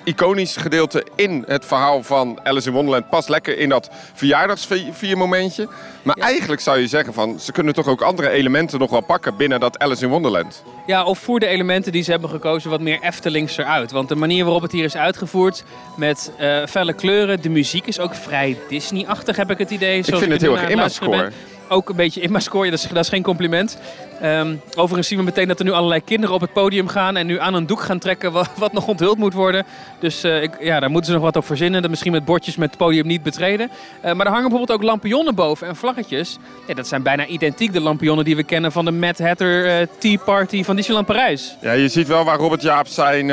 Iconisch 0.04 0.56
gedeelte 0.56 1.06
in 1.16 1.44
het 1.46 1.64
verhaal 1.64 2.02
van 2.02 2.40
Alice 2.43 2.69
in 2.69 2.75
Wonderland 2.75 3.08
past 3.08 3.28
lekker 3.28 3.58
in 3.58 3.69
dat 3.69 3.90
verjaardagsviermomentje. 4.14 5.69
Maar 6.02 6.16
eigenlijk 6.16 6.60
zou 6.60 6.78
je 6.78 6.87
zeggen 6.87 7.14
van 7.14 7.40
ze 7.40 7.52
kunnen 7.52 7.75
toch 7.75 7.87
ook 7.87 8.00
andere 8.00 8.28
elementen 8.28 8.78
nog 8.78 8.90
wel 8.90 9.00
pakken 9.00 9.37
binnen 9.37 9.60
dat 9.60 9.78
Alice 9.78 10.04
in 10.04 10.10
Wonderland. 10.10 10.62
Ja, 10.87 11.04
of 11.04 11.19
voer 11.19 11.40
de 11.40 11.46
elementen 11.46 11.93
die 11.93 12.02
ze 12.02 12.10
hebben 12.10 12.31
gekozen 12.31 12.70
wat 12.70 12.81
meer 12.81 12.99
Eftelings 13.00 13.56
eruit. 13.56 13.90
Want 13.90 14.08
de 14.08 14.14
manier 14.14 14.44
waarop 14.44 14.62
het 14.62 14.72
hier 14.72 14.84
is 14.84 14.96
uitgevoerd 14.96 15.64
met 15.96 16.32
eh, 16.38 16.66
felle 16.66 16.93
kleuren, 16.93 17.43
de 17.43 17.49
muziek 17.49 17.87
is 17.87 18.00
ook 18.00 18.14
vrij 18.14 18.58
Disney-achtig 18.69 19.37
heb 19.37 19.50
ik 19.50 19.58
het 19.58 19.70
idee. 19.70 19.99
Ik 19.99 20.04
vind 20.04 20.32
het 20.32 20.40
heel 20.40 20.58
erg 20.58 21.00
ben. 21.00 21.32
Ook 21.69 21.88
een 21.88 21.96
beetje 21.96 22.20
Imma-score, 22.20 22.64
ja, 22.64 22.70
dat, 22.70 22.81
is, 22.81 22.88
dat 22.88 23.04
is 23.04 23.08
geen 23.08 23.22
compliment. 23.22 23.78
Ehm, 24.23 24.57
overigens 24.75 25.09
zien 25.09 25.19
we 25.19 25.25
meteen 25.25 25.49
dat 25.49 25.59
er 25.59 25.65
nu 25.65 25.71
allerlei 25.71 26.05
kinderen 26.05 26.35
op 26.35 26.41
het 26.41 26.53
podium 26.53 26.89
gaan 26.89 27.17
en 27.17 27.27
nu 27.27 27.41
aan 27.41 27.55
een 27.55 27.67
doek 27.67 27.81
gaan 27.81 27.99
trekken 27.99 28.33
wat, 28.33 28.51
wat 28.59 28.73
nog 28.73 28.87
onthuld 28.87 29.19
moet 29.19 29.33
worden. 29.33 29.65
Dus 30.01 30.23
eh, 30.23 30.43
ik, 30.43 30.51
ja, 30.61 30.81
daar 30.81 30.91
moeten 30.91 31.11
ze 31.11 31.17
nog 31.17 31.25
wat 31.25 31.37
op 31.37 31.47
verzinnen. 31.47 31.81
Dat 31.81 31.91
misschien 31.91 32.13
met 32.13 32.25
bordjes 32.25 32.57
met 32.57 32.69
het 32.69 32.79
podium 32.79 33.07
niet 33.07 33.23
betreden. 33.23 33.71
Eh, 34.01 34.13
maar 34.13 34.27
er 34.27 34.33
hangen 34.33 34.49
bijvoorbeeld 34.49 34.79
ook 34.79 34.87
lampionnen 34.87 35.35
boven 35.35 35.67
en 35.67 35.77
vlaggetjes. 35.77 36.39
Ja, 36.67 36.75
dat 36.75 36.89
zijn 36.89 37.03
bijna 37.03 37.27
identiek 37.27 37.73
de 37.73 37.81
lampionnen 37.81 38.25
die 38.25 38.37
we 38.37 38.43
kennen 38.43 38.73
van 38.73 38.85
de 38.85 38.91
Mad 38.91 39.19
Hatter 39.19 39.67
eh, 39.67 39.87
Tea 39.99 40.19
Party 40.25 40.65
van 40.65 40.77
Disneyland 40.77 41.07
Parijs. 41.07 41.57
Ja, 41.61 41.73
je 41.73 41.89
ziet 41.89 42.07
wel 42.09 42.25
waar 42.25 42.39
Robert 42.39 42.63
Jaap 42.63 42.87
zijn, 42.87 43.29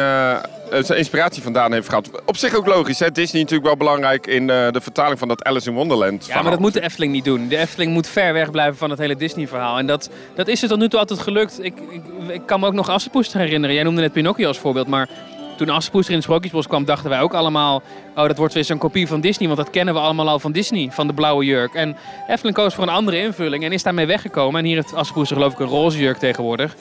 zijn 0.83 0.97
inspiratie 0.97 1.43
vandaan 1.43 1.73
heeft 1.73 1.89
gehad. 1.89 2.09
Op 2.25 2.37
zich 2.37 2.55
ook 2.55 2.65
logisch, 2.65 2.99
hè? 2.99 3.11
Disney 3.11 3.41
natuurlijk 3.41 3.67
wel 3.67 3.77
belangrijk 3.77 4.27
in 4.27 4.47
de 4.47 4.79
vertaling 4.81 5.19
van 5.19 5.27
dat 5.27 5.43
Alice 5.43 5.69
in 5.69 5.75
Wonderland. 5.75 6.25
Ja, 6.25 6.41
maar 6.41 6.51
dat 6.51 6.59
moet 6.59 6.73
de 6.73 6.81
Efteling 6.81 7.11
niet 7.11 7.25
doen. 7.25 7.47
De 7.47 7.57
Efteling 7.57 7.91
moet 7.91 8.07
ver 8.07 8.33
weg 8.33 8.51
blijven 8.51 8.77
van 8.77 8.89
het 8.89 8.99
hele 8.99 9.15
Disney-verhaal. 9.15 9.77
En 9.77 9.87
dat, 9.87 10.09
dat 10.35 10.47
is 10.47 10.61
het 10.61 10.71
tot 10.79 10.87
nu 10.87 10.97
toe 10.97 10.99
altijd 10.99 11.19
gelukt. 11.19 11.63
Ik, 11.63 11.73
ik, 11.89 12.01
ik 12.27 12.41
kan 12.45 12.59
me 12.59 12.65
ook 12.65 12.73
nog 12.73 12.89
Assepoester 12.89 13.39
herinneren. 13.39 13.75
Jij 13.75 13.83
noemde 13.83 14.01
net 14.01 14.11
Pinocchio 14.11 14.47
als 14.47 14.57
voorbeeld, 14.57 14.87
maar 14.87 15.09
toen 15.57 15.69
Assepoester 15.69 16.09
in 16.09 16.15
het 16.15 16.25
Sprookjesbos 16.25 16.67
kwam, 16.67 16.85
dachten 16.85 17.09
wij 17.09 17.21
ook 17.21 17.33
allemaal... 17.33 17.81
oh, 18.15 18.27
dat 18.27 18.37
wordt 18.37 18.53
weer 18.53 18.63
zo'n 18.63 18.77
kopie 18.77 19.07
van 19.07 19.21
Disney, 19.21 19.47
want 19.47 19.59
dat 19.59 19.69
kennen 19.69 19.93
we 19.93 19.99
allemaal 19.99 20.29
al 20.29 20.39
van 20.39 20.51
Disney, 20.51 20.89
van 20.91 21.07
de 21.07 21.13
blauwe 21.13 21.45
jurk. 21.45 21.73
En 21.73 21.97
Efteling 22.27 22.55
koos 22.55 22.73
voor 22.73 22.83
een 22.83 22.89
andere 22.89 23.19
invulling 23.21 23.63
en 23.63 23.71
is 23.71 23.83
daarmee 23.83 24.05
weggekomen. 24.05 24.59
En 24.59 24.65
hier 24.65 24.75
heeft 24.75 24.93
Assepoester 24.93 25.35
geloof 25.35 25.53
ik 25.53 25.59
een 25.59 25.67
roze 25.67 25.97
jurk 25.97 26.17
tegenwoordig. 26.17 26.75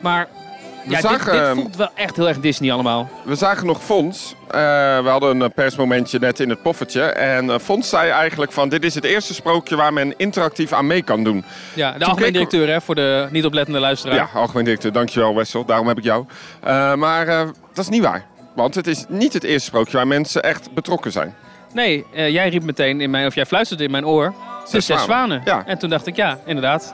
Maar 0.00 0.28
We 0.84 0.90
ja, 0.90 1.00
zagen, 1.00 1.32
dit, 1.32 1.32
dit 1.32 1.42
ehm, 1.42 1.54
voelt 1.54 1.76
wel 1.76 1.90
echt 1.94 2.16
heel 2.16 2.28
erg 2.28 2.40
Disney 2.40 2.72
allemaal. 2.72 3.08
We 3.22 3.34
zagen 3.34 3.66
nog 3.66 3.82
Fons. 3.82 4.34
Eh, 4.46 4.58
we 5.02 5.08
hadden 5.08 5.30
een 5.30 5.42
eh, 5.42 5.54
persmomentje 5.54 6.18
net 6.18 6.40
in 6.40 6.48
het 6.48 6.62
poffertje. 6.62 7.02
En 7.02 7.50
eh, 7.50 7.58
Fons 7.58 7.88
zei 7.88 8.10
eigenlijk 8.10 8.52
van 8.52 8.68
dit 8.68 8.84
is 8.84 8.94
het 8.94 9.04
eerste 9.04 9.34
sprookje 9.34 9.76
waar 9.76 9.92
men 9.92 10.14
interactief 10.16 10.72
aan 10.72 10.86
mee 10.86 11.02
kan 11.02 11.24
doen. 11.24 11.44
Ja, 11.74 11.92
de 11.92 12.04
algemeen 12.04 12.32
directeur 12.32 12.68
hè, 12.68 12.80
voor 12.80 12.94
de 12.94 13.28
niet 13.30 13.44
oplettende 13.44 13.80
luisteraar. 13.80 14.16
Ja, 14.16 14.28
algemeen 14.34 14.64
directeur. 14.64 14.92
Dankjewel 14.92 15.34
Wessel, 15.34 15.64
daarom 15.64 15.86
heb 15.86 15.98
ik 15.98 16.04
jou. 16.04 16.24
Maar 16.96 17.26
dat 17.72 17.84
is 17.84 17.88
niet 17.88 18.02
waar. 18.02 18.26
Want 18.54 18.74
het 18.74 18.86
is 18.86 19.04
niet 19.08 19.32
het 19.32 19.44
eerste 19.44 19.68
sprookje 19.68 19.96
waar 19.96 20.06
mensen 20.06 20.42
echt 20.42 20.74
betrokken 20.74 21.12
zijn. 21.12 21.34
Nee, 21.72 22.06
jij 22.12 22.48
riep 22.48 22.62
meteen 22.62 23.00
in 23.00 23.10
mijn, 23.10 23.26
of 23.26 23.34
jij 23.34 23.46
fluisterde 23.46 23.84
in 23.84 23.90
mijn 23.90 24.06
oor. 24.06 24.34
De 24.64 24.70
zes 24.80 24.84
zwanen. 24.86 25.04
zwanen. 25.04 25.42
Ja. 25.44 25.62
En 25.66 25.78
toen 25.78 25.90
dacht 25.90 26.06
ik, 26.06 26.16
ja, 26.16 26.38
inderdaad. 26.44 26.92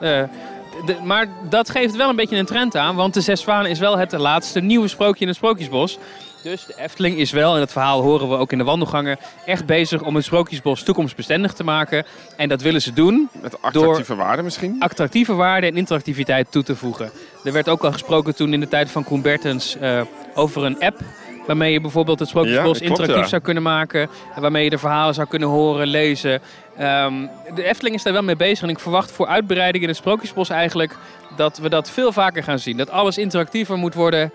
De- 0.87 0.96
maar 1.05 1.26
dat 1.49 1.70
geeft 1.70 1.96
wel 1.96 2.08
een 2.08 2.17
beetje 2.17 2.37
een 2.37 2.46
trend 2.46 2.76
aan. 2.76 2.94
Want 2.96 3.14
de 3.14 3.20
zes 3.20 3.40
zwanen 3.40 3.70
is 3.70 3.79
wel 3.79 3.98
het 3.98 4.12
laatste 4.12 4.60
nieuwe 4.60 4.89
sprookje 4.89 5.20
in 5.20 5.27
het 5.27 5.36
Sprookjesbos. 5.36 5.98
Dus 6.43 6.65
de 6.67 6.74
Efteling 6.79 7.17
is 7.19 7.31
wel, 7.31 7.53
en 7.55 7.58
dat 7.60 7.72
verhaal 7.72 8.03
horen 8.03 8.29
we 8.29 8.36
ook 8.36 8.53
in 8.53 8.58
de 8.58 8.65
wandelgangen, 8.65 9.19
echt 9.46 9.67
bezig 9.67 10.03
om 10.03 10.15
het 10.15 10.24
Sprookjesbos 10.24 10.82
toekomstbestendig 10.82 11.53
te 11.53 11.65
maken. 11.65 12.05
En 12.36 12.48
dat 12.48 12.62
willen 12.62 12.82
ze 12.82 12.93
doen 12.93 13.29
Met 13.43 13.62
attractieve 13.62 14.15
waarde 14.15 14.43
misschien. 14.43 14.77
attractieve 14.79 15.34
waarde 15.34 15.67
en 15.67 15.77
interactiviteit 15.77 16.46
toe 16.53 16.62
te 16.62 16.77
voegen. 16.77 17.10
Er 17.44 17.53
werd 17.53 17.69
ook 17.69 17.84
al 17.84 17.93
gesproken 17.93 18.34
toen 18.34 18.53
in 18.53 18.60
de 18.60 18.69
tijd 18.69 18.91
van 18.91 19.05
Koen 19.05 19.22
Bertens 19.22 19.77
eh, 19.79 20.01
over 20.34 20.65
een 20.65 20.81
app. 20.81 21.01
Waarmee 21.46 21.72
je 21.72 21.81
bijvoorbeeld 21.81 22.19
het 22.19 22.29
Ja, 22.29 22.34
Sprookjesbos 22.34 22.79
klopt, 22.79 22.81
interactief 22.91 23.22
ja. 23.24 23.29
zou 23.29 23.43
kunnen 23.43 23.62
maken. 23.62 24.08
en 24.34 24.41
Waarmee 24.43 24.65
je 24.65 24.70
de 24.70 24.79
verhalen 24.79 25.15
zou 25.15 25.29
kunnen 25.29 25.48
horen, 25.48 25.86
lezen. 25.86 26.41
Ehm, 26.76 27.15
de 27.55 27.65
Efteling 27.65 27.94
is 27.96 28.03
daar 28.03 28.12
wel 28.12 28.22
mee 28.22 28.36
bezig. 28.36 28.62
En 28.62 28.69
ik 28.69 28.79
verwacht 28.79 29.12
voor 29.12 29.26
uitbreiding 29.26 29.82
in 29.82 29.88
het 29.88 29.98
Sprookjesbos 29.98 30.48
eigenlijk 30.48 30.96
dat 31.36 31.58
we 31.58 31.69
dat 31.69 31.91
veel 31.91 32.12
vaker 32.12 32.43
gaan 32.43 32.58
zien. 32.58 32.76
Dat 32.76 32.91
alles 32.91 33.19
interactiever 33.19 33.76
moet 33.76 33.94
worden. 33.94 34.32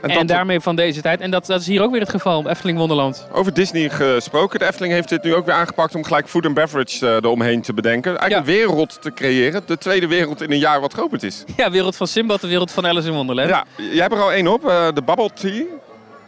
En, 0.00 0.26
daarmee 0.26 0.60
van 0.60 0.76
deze 0.76 1.00
tijd. 1.02 1.20
En 1.20 1.30
dat, 1.30 1.46
dat 1.46 1.60
is 1.60 1.66
hier 1.66 1.82
ook 1.82 1.90
weer 1.90 2.00
het 2.00 2.10
geval 2.10 2.38
op 2.38 2.46
Efteling 2.46 2.78
Wonderland. 2.78 3.26
Over 3.32 3.54
Disney 3.54 3.88
gesproken. 3.90 4.58
De 4.58 4.66
Efteling 4.66 4.92
heeft 4.92 5.08
dit 5.08 5.22
nu 5.22 5.34
ook 5.34 5.46
weer 5.46 5.54
aangepakt 5.54 5.94
om 5.94 6.04
gelijk 6.04 6.28
food 6.28 6.46
and 6.46 6.54
beverage 6.54 7.06
eh, 7.06 7.14
eromheen 7.14 7.62
te 7.62 7.72
bedenken. 7.74 8.18
Eigenlijk 8.18 8.48
een 8.48 8.54
wereld 8.54 9.02
te 9.02 9.12
creëren. 9.12 9.62
De 9.66 9.78
tweede 9.78 10.06
wereld 10.06 10.42
in 10.42 10.50
een 10.52 10.58
jaar 10.58 10.80
wat 10.80 10.94
geopend 10.94 11.22
is. 11.22 11.44
Ja, 11.56 11.70
wereld 11.70 11.96
van 11.96 12.06
Simbad, 12.06 12.40
de 12.40 12.46
wereld 12.46 12.70
van 12.70 12.86
Alice 12.86 13.08
in 13.08 13.14
Wonderland. 13.14 13.48
Ja, 13.48 13.64
jij 13.76 14.02
hebt 14.02 14.14
er 14.14 14.20
al 14.22 14.32
één 14.32 14.46
op. 14.48 14.68
eh, 14.68 14.86
de 14.94 15.02
Bubble 15.02 15.30
Tea. 15.34 15.64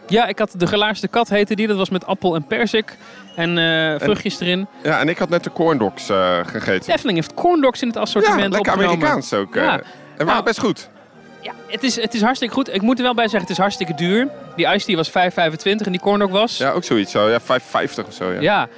Ja, 0.08 0.26
ik 0.26 0.38
had 0.38 0.54
de 0.56 0.66
gelaarste 0.66 1.08
kat 1.08 1.28
heette 1.28 1.54
die. 1.54 1.66
Dat 1.66 1.76
was 1.76 1.90
met 1.90 2.06
appel 2.06 2.34
en 2.34 2.46
persik. 2.46 2.96
En 3.36 3.58
eh, 3.58 4.00
vruchtjes 4.00 4.40
erin. 4.40 4.66
Ja, 4.82 5.00
en 5.00 5.08
ik 5.08 5.18
had 5.18 5.28
net 5.28 5.44
de 5.44 5.52
corn 5.52 5.78
dogs 5.78 6.08
eh, 6.08 6.16
De 6.42 6.48
gegeten. 6.48 6.92
Efteling 6.92 7.18
heeft 7.18 7.34
corn 7.34 7.60
dogs 7.60 7.82
in 7.82 7.88
het 7.88 7.96
assortiment 7.96 8.40
Ja, 8.42 8.48
lekker 8.48 8.72
opgenomen. 8.72 8.94
Amerikaans 8.96 9.32
ook. 9.32 9.56
eh. 9.56 9.62
Ja. 9.62 9.72
En 9.72 9.80
waren 10.16 10.26
Nou, 10.26 10.42
best 10.44 10.58
goed. 10.58 10.88
Ja, 11.40 11.52
het 11.66 11.82
is, 11.82 12.00
het 12.00 12.14
is 12.14 12.22
hartstikke 12.22 12.54
goed. 12.54 12.74
Ik 12.74 12.82
moet 12.82 12.96
er 12.98 13.04
wel 13.04 13.14
bij 13.14 13.22
zeggen, 13.24 13.40
het 13.40 13.50
is 13.50 13.58
hartstikke 13.58 13.94
duur. 13.94 14.28
Die 14.56 14.66
iced 14.66 14.84
tea 14.86 14.96
was 14.96 15.08
5,25 15.10 15.14
en 15.64 15.90
die 15.92 16.00
corn 16.00 16.18
dog 16.18 16.30
was... 16.30 16.56
Ja, 16.56 16.70
ook 16.70 16.84
zoiets. 16.84 17.10
Zo. 17.12 17.28
Ja, 17.30 17.40
5,50 17.40 17.46
of 18.06 18.14
zo. 18.14 18.30
Ja. 18.32 18.40
Ja, 18.40 18.68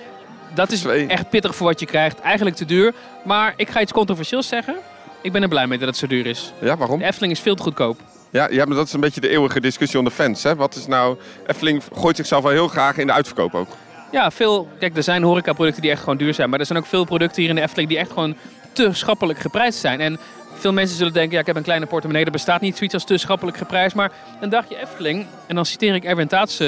dat 0.54 0.70
is 0.70 0.80
Twee. 0.80 1.06
echt 1.06 1.30
pittig 1.30 1.54
voor 1.54 1.66
wat 1.66 1.80
je 1.80 1.86
krijgt. 1.86 2.20
Eigenlijk 2.20 2.56
te 2.56 2.64
duur. 2.64 2.92
Maar 3.24 3.52
ik 3.56 3.68
ga 3.68 3.80
iets 3.80 3.92
controversieels 3.92 4.48
zeggen. 4.48 4.74
Ik 5.20 5.32
ben 5.32 5.42
er 5.42 5.48
blij 5.48 5.66
mee 5.66 5.78
dat 5.78 5.88
het 5.88 5.96
zo 5.96 6.06
duur 6.06 6.26
is. 6.26 6.52
Ja, 6.60 6.76
waarom? 6.76 6.98
De 6.98 7.04
Efteling 7.04 7.32
is 7.32 7.40
veel 7.40 7.54
te 7.54 7.62
goedkoop. 7.62 8.00
Ja, 8.36 8.48
ja, 8.50 8.64
maar 8.64 8.76
dat 8.76 8.86
is 8.86 8.92
een 8.92 9.00
beetje 9.00 9.20
de 9.20 9.28
eeuwige 9.28 9.60
discussie 9.60 9.98
onder 9.98 10.12
fans. 10.12 10.42
Hè? 10.42 10.56
Wat 10.56 10.74
is 10.74 10.86
nou... 10.86 11.16
Efteling 11.46 11.82
gooit 11.94 12.16
zichzelf 12.16 12.42
wel 12.42 12.52
heel 12.52 12.68
graag 12.68 12.96
in 12.96 13.06
de 13.06 13.12
uitverkoop 13.12 13.54
ook. 13.54 13.68
Ja, 14.12 14.30
veel... 14.30 14.68
Kijk, 14.78 14.96
er 14.96 15.02
zijn 15.02 15.22
horecaproducten 15.22 15.82
die 15.82 15.90
echt 15.90 16.00
gewoon 16.00 16.16
duur 16.16 16.34
zijn. 16.34 16.50
Maar 16.50 16.60
er 16.60 16.66
zijn 16.66 16.78
ook 16.78 16.86
veel 16.86 17.04
producten 17.04 17.40
hier 17.40 17.50
in 17.50 17.56
de 17.56 17.62
Efteling 17.62 17.88
die 17.88 17.98
echt 17.98 18.10
gewoon 18.10 18.36
te 18.72 18.88
schappelijk 18.92 19.38
geprijsd 19.38 19.78
zijn. 19.78 20.00
En 20.00 20.18
veel 20.58 20.72
mensen 20.72 20.96
zullen 20.96 21.12
denken, 21.12 21.32
ja, 21.32 21.40
ik 21.40 21.46
heb 21.46 21.56
een 21.56 21.62
kleine 21.62 21.86
portemonnee, 21.86 22.24
er 22.24 22.30
bestaat 22.30 22.60
niet 22.60 22.76
zoiets 22.76 22.94
als 22.94 23.04
te 23.04 23.18
schappelijk 23.18 23.56
geprijsd. 23.56 23.96
Maar 23.96 24.12
een 24.40 24.48
dagje 24.48 24.80
Efteling, 24.80 25.26
en 25.46 25.54
dan 25.54 25.66
citeer 25.66 25.94
ik 25.94 26.04
Erwin 26.04 26.28
Taats 26.28 26.60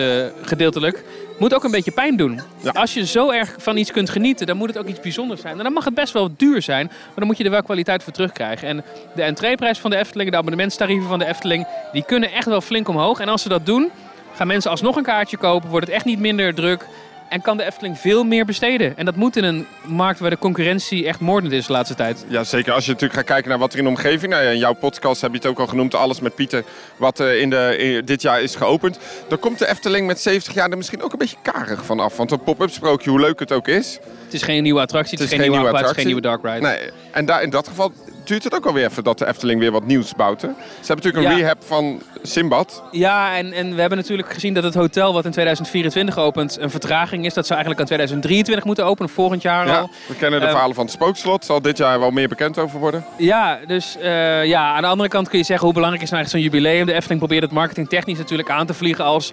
gedeeltelijk, 0.42 1.04
moet 1.38 1.54
ook 1.54 1.64
een 1.64 1.70
beetje 1.70 1.90
pijn 1.90 2.16
doen. 2.16 2.40
Ja. 2.60 2.70
Als 2.70 2.94
je 2.94 3.06
zo 3.06 3.30
erg 3.30 3.54
van 3.58 3.76
iets 3.76 3.92
kunt 3.92 4.10
genieten, 4.10 4.46
dan 4.46 4.56
moet 4.56 4.68
het 4.68 4.78
ook 4.78 4.86
iets 4.86 5.00
bijzonders 5.00 5.40
zijn. 5.40 5.58
En 5.58 5.62
dan 5.64 5.72
mag 5.72 5.84
het 5.84 5.94
best 5.94 6.12
wel 6.12 6.30
duur 6.36 6.62
zijn, 6.62 6.86
maar 6.86 7.14
dan 7.14 7.26
moet 7.26 7.36
je 7.36 7.44
er 7.44 7.50
wel 7.50 7.62
kwaliteit 7.62 8.02
voor 8.02 8.12
terugkrijgen. 8.12 8.68
En 8.68 8.84
de 9.14 9.22
entreeprijs 9.22 9.78
van 9.78 9.90
de 9.90 9.96
Efteling, 9.96 10.30
de 10.30 10.36
abonnementstarieven 10.36 11.08
van 11.08 11.18
de 11.18 11.26
Efteling, 11.26 11.66
die 11.92 12.04
kunnen 12.04 12.32
echt 12.32 12.46
wel 12.46 12.60
flink 12.60 12.88
omhoog. 12.88 13.20
En 13.20 13.28
als 13.28 13.42
ze 13.42 13.48
dat 13.48 13.66
doen, 13.66 13.90
gaan 14.34 14.46
mensen 14.46 14.70
alsnog 14.70 14.96
een 14.96 15.02
kaartje 15.02 15.36
kopen, 15.36 15.68
wordt 15.68 15.86
het 15.86 15.94
echt 15.94 16.04
niet 16.04 16.18
minder 16.18 16.54
druk. 16.54 16.86
En 17.28 17.40
kan 17.40 17.56
de 17.56 17.64
Efteling 17.64 17.98
veel 17.98 18.24
meer 18.24 18.44
besteden. 18.44 18.96
En 18.96 19.04
dat 19.04 19.16
moet 19.16 19.36
in 19.36 19.44
een 19.44 19.66
markt 19.84 20.18
waar 20.20 20.30
de 20.30 20.38
concurrentie 20.38 21.06
echt 21.06 21.20
moordend 21.20 21.52
is 21.52 21.66
de 21.66 21.72
laatste 21.72 21.94
tijd. 21.94 22.24
Ja, 22.28 22.44
zeker. 22.44 22.72
Als 22.72 22.84
je 22.84 22.90
natuurlijk 22.92 23.18
gaat 23.18 23.28
kijken 23.28 23.48
naar 23.48 23.58
wat 23.58 23.72
er 23.72 23.78
in 23.78 23.84
de 23.84 23.90
omgeving... 23.90 24.32
Nou 24.32 24.44
ja, 24.44 24.50
in 24.50 24.58
jouw 24.58 24.72
podcast 24.72 25.20
heb 25.20 25.30
je 25.30 25.36
het 25.36 25.46
ook 25.46 25.58
al 25.58 25.66
genoemd, 25.66 25.94
Alles 25.94 26.20
met 26.20 26.34
Pieter... 26.34 26.64
wat 26.96 27.20
eh, 27.20 27.40
in 27.40 27.50
de, 27.50 27.76
in- 27.78 28.04
dit 28.04 28.22
jaar 28.22 28.42
is 28.42 28.54
geopend. 28.54 28.98
Dan 29.28 29.38
komt 29.38 29.58
de 29.58 29.68
Efteling 29.68 30.06
met 30.06 30.20
70 30.20 30.54
jaar 30.54 30.70
er 30.70 30.76
misschien 30.76 31.02
ook 31.02 31.12
een 31.12 31.18
beetje 31.18 31.36
karig 31.42 31.84
van 31.84 32.00
af. 32.00 32.16
Want 32.16 32.30
een 32.30 32.42
pop-up 32.42 32.70
sprookje, 32.70 33.10
hoe 33.10 33.20
leuk 33.20 33.38
het 33.38 33.52
ook 33.52 33.68
is... 33.68 33.98
Het 34.24 34.34
is 34.36 34.42
geen 34.42 34.62
nieuwe 34.62 34.80
attractie, 34.80 35.18
het, 35.18 35.32
is 35.32 35.38
geen, 35.38 35.50
nieuwe 35.50 35.76
het 35.76 35.86
is 35.86 35.92
geen 35.92 36.06
nieuwe 36.06 36.20
dark 36.20 36.42
ride. 36.44 36.60
Nee, 36.60 36.90
en 37.10 37.26
daar, 37.26 37.42
in 37.42 37.50
dat 37.50 37.68
geval 37.68 37.92
duurt 38.28 38.44
het 38.44 38.54
ook 38.54 38.66
alweer 38.66 38.84
even 38.84 39.04
dat 39.04 39.18
de 39.18 39.26
Efteling 39.26 39.60
weer 39.60 39.70
wat 39.72 39.84
nieuws 39.86 40.14
bouwt. 40.14 40.42
Hè? 40.42 40.48
Ze 40.48 40.86
hebben 40.86 40.96
natuurlijk 40.96 41.24
een 41.24 41.30
Ja. 41.30 41.36
rehab 41.42 41.64
van 41.64 42.02
Simbad. 42.22 42.82
Ja, 42.90 43.36
en, 43.36 43.52
en 43.52 43.74
we 43.74 43.80
hebben 43.80 43.98
natuurlijk 43.98 44.32
gezien 44.32 44.54
dat 44.54 44.62
het 44.64 44.74
hotel 44.74 45.12
wat 45.12 45.24
in 45.24 45.30
2024 45.30 46.18
opent 46.18 46.58
een 46.60 46.70
vertraging 46.70 47.24
is. 47.26 47.34
Dat 47.34 47.46
zou 47.46 47.58
eigenlijk 47.60 47.80
aan 47.80 47.86
2023 47.86 48.64
moeten 48.64 48.84
openen, 48.84 49.10
volgend 49.10 49.42
jaar 49.42 49.66
Ja, 49.66 49.78
al. 49.78 49.90
we 50.08 50.14
kennen 50.14 50.38
de 50.40 50.44
Ehm, 50.44 50.50
verhalen 50.54 50.74
van 50.76 50.84
het 50.84 50.94
spookslot. 50.94 51.44
Zal 51.44 51.62
dit 51.62 51.76
jaar 51.76 52.00
wel 52.00 52.10
meer 52.10 52.28
bekend 52.28 52.58
over 52.58 52.78
worden. 52.78 53.04
Ja, 53.18 53.58
dus 53.66 53.96
eh, 53.98 54.44
ja, 54.44 54.74
aan 54.74 54.82
de 54.82 54.88
andere 54.88 55.08
kant 55.08 55.28
kun 55.28 55.38
je 55.38 55.44
zeggen 55.44 55.64
hoe 55.64 55.74
belangrijk 55.74 56.04
is 56.04 56.10
nou 56.10 56.22
echt 56.22 56.30
zo'n 56.30 56.40
jubileum. 56.40 56.86
De 56.86 56.92
Efteling 56.92 57.18
probeert 57.20 57.42
het 57.42 57.52
marketingtechnisch 57.52 58.18
natuurlijk 58.18 58.50
aan 58.50 58.66
te 58.66 58.74
vliegen 58.74 59.04
als 59.04 59.32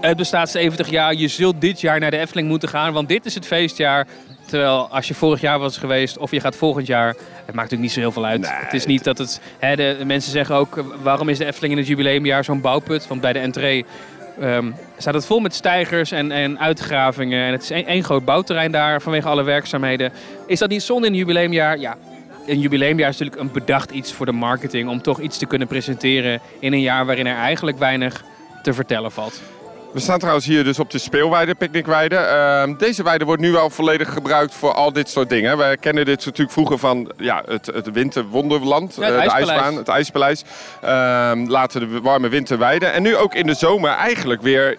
het 0.00 0.16
bestaat 0.16 0.50
70 0.50 0.90
jaar. 0.90 1.14
Je 1.14 1.28
zult 1.28 1.60
dit 1.60 1.80
jaar 1.80 2.00
naar 2.00 2.10
de 2.10 2.18
Efteling 2.18 2.48
moeten 2.48 2.68
gaan, 2.68 2.92
want 2.92 3.08
dit 3.08 3.24
is 3.26 3.34
het 3.34 3.46
feestjaar. 3.46 4.06
Terwijl 4.44 4.88
als 4.88 5.08
je 5.08 5.14
vorig 5.14 5.40
jaar 5.40 5.58
was 5.58 5.78
geweest 5.78 6.18
of 6.18 6.30
je 6.30 6.40
gaat 6.40 6.56
volgend 6.56 6.86
jaar, 6.86 7.06
het 7.06 7.54
maakt 7.54 7.54
natuurlijk 7.54 7.80
niet 7.80 7.92
zo 7.92 8.00
heel 8.00 8.12
veel 8.12 8.24
uit. 8.24 8.40
Nee, 8.40 8.50
het 8.50 8.72
is 8.72 8.86
niet 8.86 9.04
dat 9.04 9.18
het. 9.18 9.40
Hè, 9.58 9.76
de, 9.76 9.96
de 9.98 10.04
mensen 10.04 10.32
zeggen 10.32 10.54
ook, 10.54 10.84
waarom 11.02 11.28
is 11.28 11.38
de 11.38 11.44
Efteling 11.44 11.72
in 11.72 11.78
het 11.78 11.88
jubileumjaar 11.88 12.44
zo'n 12.44 12.60
bouwput? 12.60 13.06
Want 13.06 13.20
bij 13.20 13.32
de 13.32 13.38
entree 13.38 13.84
ehm, 14.40 14.70
staat 14.96 15.14
het 15.14 15.26
vol 15.26 15.40
met 15.40 15.54
stijgers 15.54 16.10
en, 16.10 16.30
en 16.30 16.58
uitgravingen. 16.58 17.46
En 17.46 17.52
het 17.52 17.62
is 17.62 17.70
één 17.70 17.86
één 17.86 18.04
groot 18.04 18.24
bouwterrein 18.24 18.72
daar 18.72 19.02
vanwege 19.02 19.28
alle 19.28 19.42
werkzaamheden. 19.42 20.12
Is 20.46 20.58
dat 20.58 20.68
niet 20.68 20.82
zonde 20.82 21.06
in 21.06 21.12
het 21.12 21.20
jubileumjaar? 21.20 21.78
Ja. 21.78 21.96
Een 22.46 22.60
jubileumjaar 22.60 23.08
is 23.08 23.18
natuurlijk 23.18 23.46
een 23.46 23.52
bedacht 23.52 23.90
iets 23.90 24.12
voor 24.12 24.26
de 24.26 24.32
marketing. 24.32 24.88
Om 24.88 25.02
toch 25.02 25.20
iets 25.20 25.38
te 25.38 25.46
kunnen 25.46 25.68
presenteren 25.68 26.40
in 26.58 26.72
een 26.72 26.80
jaar 26.80 27.06
waarin 27.06 27.26
er 27.26 27.36
eigenlijk 27.36 27.78
weinig 27.78 28.24
te 28.62 28.72
vertellen 28.72 29.12
valt. 29.12 29.42
We 29.94 30.00
staan 30.00 30.18
trouwens 30.18 30.46
hier 30.46 30.64
dus 30.64 30.78
op 30.78 30.90
de 30.90 30.98
speelweide, 30.98 31.54
picknickweide. 31.54 32.16
Ehm, 32.16 32.74
deze 32.76 33.02
weide 33.02 33.24
wordt 33.24 33.40
nu 33.40 33.52
wel 33.52 33.70
volledig 33.70 34.12
gebruikt 34.12 34.54
voor 34.54 34.72
al 34.72 34.92
dit 34.92 35.08
soort 35.08 35.28
dingen. 35.28 35.58
We 35.58 35.76
kennen 35.80 36.04
dit 36.04 36.24
natuurlijk 36.24 36.52
vroeger 36.52 36.78
van 36.78 37.12
ja, 37.16 37.42
het, 37.48 37.66
het 37.66 37.90
winterwonderland, 37.92 38.94
Ja, 38.94 39.02
het 39.02 39.14
eh, 39.14 39.16
de 39.16 39.20
IJspaleis. 39.20 39.50
ijsbaan, 39.50 39.76
het 39.76 39.88
ijspaleis. 39.88 40.44
Ehm, 40.80 41.50
later 41.50 41.80
de 41.80 42.00
warme 42.00 42.28
winterweide. 42.28 42.86
En 42.86 43.02
nu 43.02 43.16
ook 43.16 43.34
in 43.34 43.46
de 43.46 43.54
zomer 43.54 43.90
eigenlijk 43.90 44.42
weer 44.42 44.78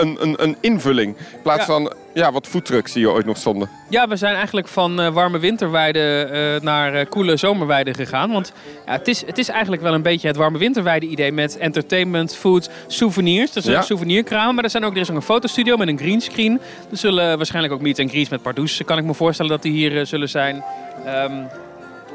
een, 0.00 0.16
een, 0.20 0.42
een 0.42 0.56
invulling. 0.60 1.16
In 1.16 1.42
plaats 1.42 1.58
Ja. 1.60 1.64
van 1.66 1.92
ja, 2.14 2.32
wat 2.32 2.46
foodtrucks 2.46 2.92
die 2.92 3.04
hier 3.04 3.12
ooit 3.14 3.26
nog 3.26 3.36
stonden. 3.36 3.68
Ja, 3.90 4.08
we 4.08 4.16
zijn 4.16 4.34
eigenlijk 4.34 4.68
van 4.68 5.00
eh, 5.00 5.08
warme 5.08 5.38
winterweide 5.38 6.00
eh, 6.22 6.62
naar 6.64 6.94
eh, 6.94 7.06
koele 7.08 7.36
zomerweide 7.36 7.94
gegaan. 7.94 8.30
Want 8.32 8.52
ja, 8.86 8.92
het, 8.92 9.08
is, 9.08 9.26
het 9.26 9.38
is 9.38 9.48
eigenlijk 9.48 9.82
wel 9.82 9.94
een 9.94 10.02
beetje 10.02 10.26
het 10.28 10.36
warme 10.36 10.58
winterweide 10.58 11.06
idee 11.06 11.32
met 11.32 11.56
entertainment, 11.58 12.36
food, 12.36 12.70
souvenirs. 12.86 13.50
Er 13.50 13.56
is 13.56 13.64
Ja. 13.64 13.76
een 13.76 13.82
souvenirkraam, 13.82 14.54
maar 14.54 14.64
er, 14.64 14.70
zijn 14.70 14.84
ook, 14.84 14.94
er 14.94 15.00
is 15.00 15.10
ook 15.10 15.16
een 15.16 15.22
fotostudio 15.22 15.76
met 15.76 15.88
een 15.88 15.98
greenscreen. 15.98 16.60
Er 16.90 16.96
zullen 16.96 17.36
waarschijnlijk 17.36 17.74
ook 17.74 17.80
meet 17.80 17.98
en 17.98 18.08
greets 18.08 18.28
met 18.30 18.42
Pardoes, 18.42 18.80
kan 18.84 18.98
ik 18.98 19.04
me 19.04 19.14
voorstellen 19.14 19.50
dat 19.50 19.62
die 19.62 19.72
hier 19.72 20.06
zullen 20.06 20.28
zijn. 20.28 20.64
Ehm, 21.04 21.32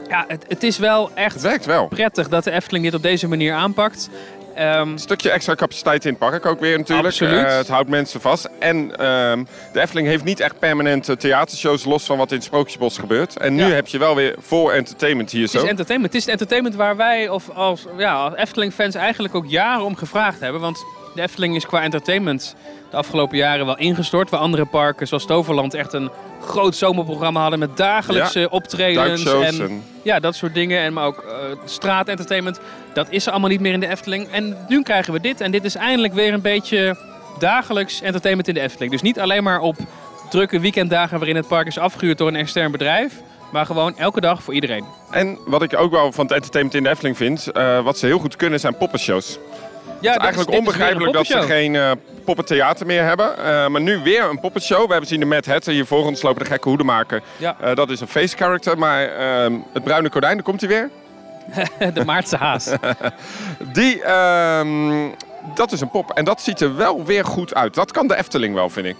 ja, 0.10 0.26
het, 0.28 0.46
het 0.48 0.64
is 0.64 0.78
wel 0.78 1.12
echt 1.14 1.34
Het 1.34 1.44
werkt 1.44 1.66
wel. 1.66 1.88
prettig 1.88 2.30
dat 2.30 2.44
de 2.44 2.52
Efteling 2.52 2.84
dit 2.86 2.94
op 2.94 3.02
deze 3.02 3.28
manier 3.28 3.54
aanpakt. 3.54 4.10
Ehm, 4.56 4.90
Een 4.92 5.00
stukje 5.00 5.30
extra 5.30 5.56
capaciteit 5.56 6.04
in 6.06 6.10
het 6.10 6.20
park 6.20 6.46
ook 6.46 6.60
weer 6.60 6.78
natuurlijk. 6.78 7.08
Absoluut. 7.08 7.46
Eh, 7.46 7.56
het 7.58 7.68
houdt 7.68 7.90
mensen 7.90 8.22
vast. 8.22 8.50
En 8.60 8.96
ehm, 8.98 9.44
de 9.74 9.82
Efteling 9.82 10.08
heeft 10.08 10.24
niet 10.24 10.40
echt 10.40 10.60
permanente 10.60 11.18
theatershows 11.18 11.86
los 11.86 12.06
van 12.06 12.18
wat 12.18 12.30
in 12.30 12.36
het 12.36 12.46
Sprookjesbos 12.46 12.98
gebeurt. 12.98 13.38
En 13.38 13.56
nu 13.56 13.66
Ja. 13.66 13.70
heb 13.74 13.88
je 13.88 13.98
wel 13.98 14.16
weer 14.16 14.36
voor 14.40 14.72
entertainment 14.72 15.32
hier 15.32 15.42
Het 15.42 15.52
zo. 15.52 15.58
is 15.64 15.70
entertainment. 15.70 16.14
Het 16.14 16.22
is 16.22 16.28
het 16.30 16.32
entertainment 16.40 16.76
waar 16.76 16.96
wij 16.96 17.30
of 17.30 17.50
als, 17.50 17.86
ja, 17.98 18.14
als 18.14 18.34
Efteling-fans 18.36 18.96
eigenlijk 18.96 19.36
ook 19.36 19.46
jaren 19.48 19.84
om 19.86 19.96
gevraagd 19.96 20.40
hebben. 20.40 20.62
Want 20.62 20.84
de 21.16 21.22
Efteling 21.22 21.56
is 21.56 21.66
qua 21.66 21.82
entertainment 21.82 22.56
de 22.90 22.98
afgelopen 22.98 23.38
jaren 23.38 23.66
wel 23.66 23.78
ingestort. 23.78 24.30
Waar 24.30 24.40
andere 24.40 24.66
parken 24.66 25.08
zoals 25.08 25.26
Toverland 25.26 25.74
echt 25.74 25.94
een 25.94 26.10
groot 26.42 26.76
zomerprogramma 26.76 27.42
hadden 27.42 27.60
met 27.60 27.78
dagelijkse 27.78 28.50
optredens. 28.50 29.26
En- 29.26 29.84
ja, 30.02 30.20
dat 30.20 30.36
soort 30.36 30.54
dingen. 30.54 30.80
En 30.82 30.94
maar 30.94 31.06
ook 31.06 31.18
eh 31.18 31.58
straatentertainment. 31.66 32.60
Dat 32.94 33.08
is 33.10 33.26
er 33.26 33.32
allemaal 33.32 33.50
niet 33.50 33.60
meer 33.60 33.74
in 33.74 33.80
de 33.80 33.88
Efteling. 33.90 34.28
En 34.32 34.58
nu 34.68 34.82
krijgen 34.84 35.14
we 35.14 35.20
dit. 35.20 35.42
En 35.42 35.52
dit 35.52 35.64
is 35.64 35.76
eindelijk 35.76 36.14
weer 36.14 36.34
een 36.34 36.42
beetje 36.42 36.98
dagelijks 37.40 38.02
entertainment 38.02 38.48
in 38.48 38.54
de 38.54 38.60
Efteling. 38.60 38.92
Dus 38.92 39.02
niet 39.02 39.20
alleen 39.20 39.44
maar 39.44 39.60
op 39.60 39.76
drukke 40.30 40.60
weekenddagen 40.60 41.18
waarin 41.18 41.36
het 41.36 41.48
park 41.48 41.68
is 41.68 41.78
afgehuurd 41.78 42.18
door 42.18 42.28
een 42.28 42.36
extern 42.36 42.72
bedrijf. 42.72 43.14
Maar 43.52 43.66
gewoon 43.66 43.98
elke 43.98 44.22
dag 44.22 44.44
voor 44.44 44.54
iedereen. 44.54 44.86
En 45.12 45.38
wat 45.46 45.62
ik 45.62 45.78
ook 45.78 45.92
wel 45.92 46.12
van 46.12 46.26
het 46.26 46.34
entertainment 46.34 46.76
in 46.78 46.84
de 46.84 46.90
Efteling 46.90 47.18
vind, 47.18 47.48
eh, 47.52 47.84
wat 47.84 47.98
ze 47.98 48.06
heel 48.06 48.20
goed 48.20 48.36
kunnen, 48.36 48.60
zijn 48.60 48.78
poppenshows. 48.78 49.38
Ja, 50.04 50.12
het 50.12 50.20
is 50.20 50.26
eigenlijk 50.26 50.58
onbegrijpelijk 50.58 51.14
dat 51.14 51.26
ze 51.26 51.42
geen 51.42 51.76
eh, 51.76 51.92
poppentheater 52.26 52.86
meer 52.86 53.04
hebben. 53.04 53.38
Eh, 53.38 53.68
maar 53.68 53.82
nu 53.82 54.00
weer 54.00 54.24
een 54.24 54.40
poppenshow. 54.40 54.86
We 54.86 54.92
hebben 54.92 55.10
zien 55.10 55.20
de 55.20 55.26
Mad 55.26 55.46
Hatter 55.46 55.74
hier 55.74 55.86
voor 55.86 56.06
ons 56.06 56.22
lopen, 56.22 56.44
de 56.44 56.50
gekke 56.50 56.70
hoedemaker. 56.70 57.22
Ja. 57.38 57.56
Eh, 57.62 57.76
dat 57.76 57.90
is 57.90 58.00
een 58.00 58.08
face 58.08 58.38
character, 58.38 58.78
maar 58.78 59.08
ehm, 59.08 59.54
het 59.74 59.84
bruine 59.84 60.10
konijn, 60.10 60.34
daar 60.34 60.44
komt 60.44 60.62
hij 60.62 60.70
weer. 60.70 60.90
De 61.94 62.06
Maartse 62.06 62.38
haas. 62.38 62.72
Die, 63.74 64.04
ehm, 64.04 65.10
dat 65.56 65.72
is 65.72 65.82
een 65.82 65.90
pop. 65.90 66.12
En 66.12 66.26
dat 66.26 66.42
ziet 66.42 66.60
er 66.60 66.76
wel 66.76 67.06
weer 67.06 67.26
goed 67.26 67.54
uit. 67.54 67.74
Dat 67.74 67.92
kan 67.92 68.08
de 68.08 68.16
Efteling 68.16 68.54
wel, 68.56 68.70
vind 68.70 68.86
ik. 68.86 68.96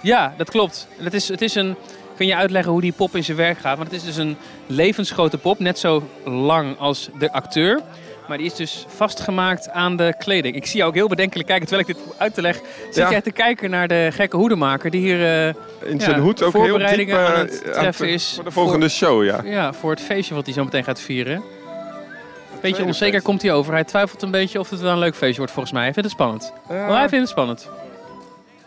Ja, 0.00 0.34
dat 0.36 0.50
klopt. 0.50 0.88
Het 0.96 1.14
is, 1.14 1.28
het 1.28 1.42
is 1.42 1.54
een... 1.54 1.76
Kun 2.16 2.26
je 2.26 2.36
uitleggen 2.36 2.72
hoe 2.72 2.80
die 2.80 2.92
pop 2.92 3.16
in 3.16 3.24
zijn 3.24 3.36
werk 3.36 3.58
gaat? 3.58 3.76
Want 3.76 3.90
het 3.90 4.00
is 4.00 4.06
dus 4.06 4.16
een 4.16 4.36
levensgrote 4.66 5.38
pop, 5.38 5.58
net 5.58 5.78
zo 5.78 6.02
lang 6.24 6.78
als 6.78 7.08
de 7.18 7.32
acteur. 7.32 7.80
Maar 8.28 8.36
die 8.38 8.46
is 8.46 8.54
dus 8.54 8.86
vastgemaakt 8.96 9.70
aan 9.70 9.96
de 9.96 10.14
kleding. 10.18 10.56
Ik 10.56 10.66
zie 10.66 10.76
jou 10.76 10.88
ook 10.88 10.94
heel 10.96 11.08
bedenkelijk 11.08 11.48
kijken 11.48 11.66
terwijl 11.66 11.88
ik 11.88 11.96
dit 11.96 12.04
uit 12.18 12.34
te 12.34 12.40
leg. 12.40 12.60
Zit 12.84 12.94
Ja. 12.94 13.10
jij 13.10 13.20
te 13.20 13.30
kijken 13.30 13.70
naar 13.70 13.88
de 13.88 14.08
gekke 14.12 14.36
hoedemaker 14.36 14.90
die 14.90 15.00
hier 15.00 15.24
eh, 15.24 15.46
In 15.90 15.98
Ja, 15.98 16.04
zijn 16.04 16.20
hoed 16.20 16.42
ook 16.42 16.52
heel 16.52 16.60
diep 16.62 16.70
voorbereidingen 16.70 17.18
eh, 17.18 17.24
aan 17.34 17.38
het 17.38 17.72
treffen 17.72 18.08
is 18.08 18.32
Voor 18.34 18.44
de 18.44 18.50
volgende 18.50 18.88
show, 18.88 19.24
ja. 19.24 19.40
ja, 19.44 19.72
voor 19.72 19.90
het 19.90 20.00
feestje 20.00 20.34
wat 20.34 20.44
hij 20.44 20.54
zo 20.54 20.64
meteen 20.64 20.84
gaat 20.84 21.00
vieren. 21.00 21.42
Beetje 22.60 22.60
tweede 22.60 22.84
onzeker 22.84 23.12
feest. 23.12 23.24
komt 23.24 23.42
hij 23.42 23.52
over. 23.52 23.72
Hij 23.72 23.84
twijfelt 23.84 24.22
een 24.22 24.30
beetje 24.30 24.58
of 24.60 24.70
het 24.70 24.80
wel 24.80 24.92
een 24.92 24.98
leuk 24.98 25.16
feestje 25.16 25.36
wordt 25.38 25.52
volgens 25.52 25.74
mij. 25.74 25.82
Hij 25.84 25.92
vindt 25.92 26.08
het 26.08 26.18
spannend. 26.18 26.52
Ja. 26.68 26.86
Maar 26.86 26.98
hij 26.98 27.08
vindt 27.08 27.24
het 27.24 27.28
spannend. 27.28 27.68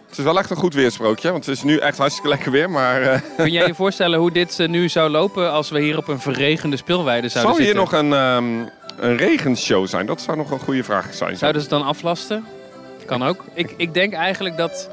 Het 0.09 0.17
is 0.17 0.23
wel 0.23 0.37
echt 0.37 0.49
een 0.49 0.55
goed 0.57 0.73
weersprookje, 0.73 1.31
want 1.31 1.45
het 1.45 1.55
is 1.57 1.63
nu 1.63 1.77
echt 1.77 1.97
hartstikke 1.97 2.29
lekker 2.29 2.51
weer. 2.51 2.69
Maar 2.69 3.01
eh, 3.01 3.19
Kun 3.37 3.51
jij 3.51 3.67
je 3.67 3.73
voorstellen 3.75 4.19
hoe 4.19 4.31
dit 4.31 4.57
nu 4.67 4.89
zou 4.89 5.09
lopen 5.09 5.51
als 5.51 5.69
we 5.69 5.79
hier 5.81 5.97
op 5.97 6.07
een 6.07 6.19
verregende 6.19 6.77
speelweide 6.77 7.29
zouden 7.29 7.55
zal 7.55 7.63
hier 7.65 7.73
zitten? 7.75 7.91
nog 7.91 8.01
een, 8.01 8.13
ehm, 8.13 8.69
een 8.99 9.17
regenshow 9.17 9.87
zijn? 9.87 10.05
Dat 10.05 10.21
zou 10.21 10.37
nog 10.37 10.51
een 10.51 10.59
goede 10.59 10.83
vraag 10.83 11.13
zijn. 11.13 11.37
Zouden 11.37 11.61
ze 11.61 11.67
het 11.67 11.77
dan 11.77 11.87
aflasten? 11.87 12.45
Kan 13.05 13.23
ook. 13.23 13.43
Ik, 13.53 13.73
ik 13.77 13.93
denk 13.93 14.13
eigenlijk 14.13 14.57
dat 14.57 14.89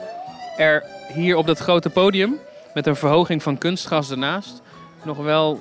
er 0.56 0.84
hier 1.12 1.36
op 1.36 1.46
dat 1.46 1.58
grote 1.58 1.90
podium, 1.90 2.38
met 2.74 2.86
een 2.86 2.96
verhoging 2.96 3.42
van 3.42 3.58
kunstgras 3.58 4.10
ernaast, 4.10 4.62
nog 5.02 5.16
wel 5.16 5.60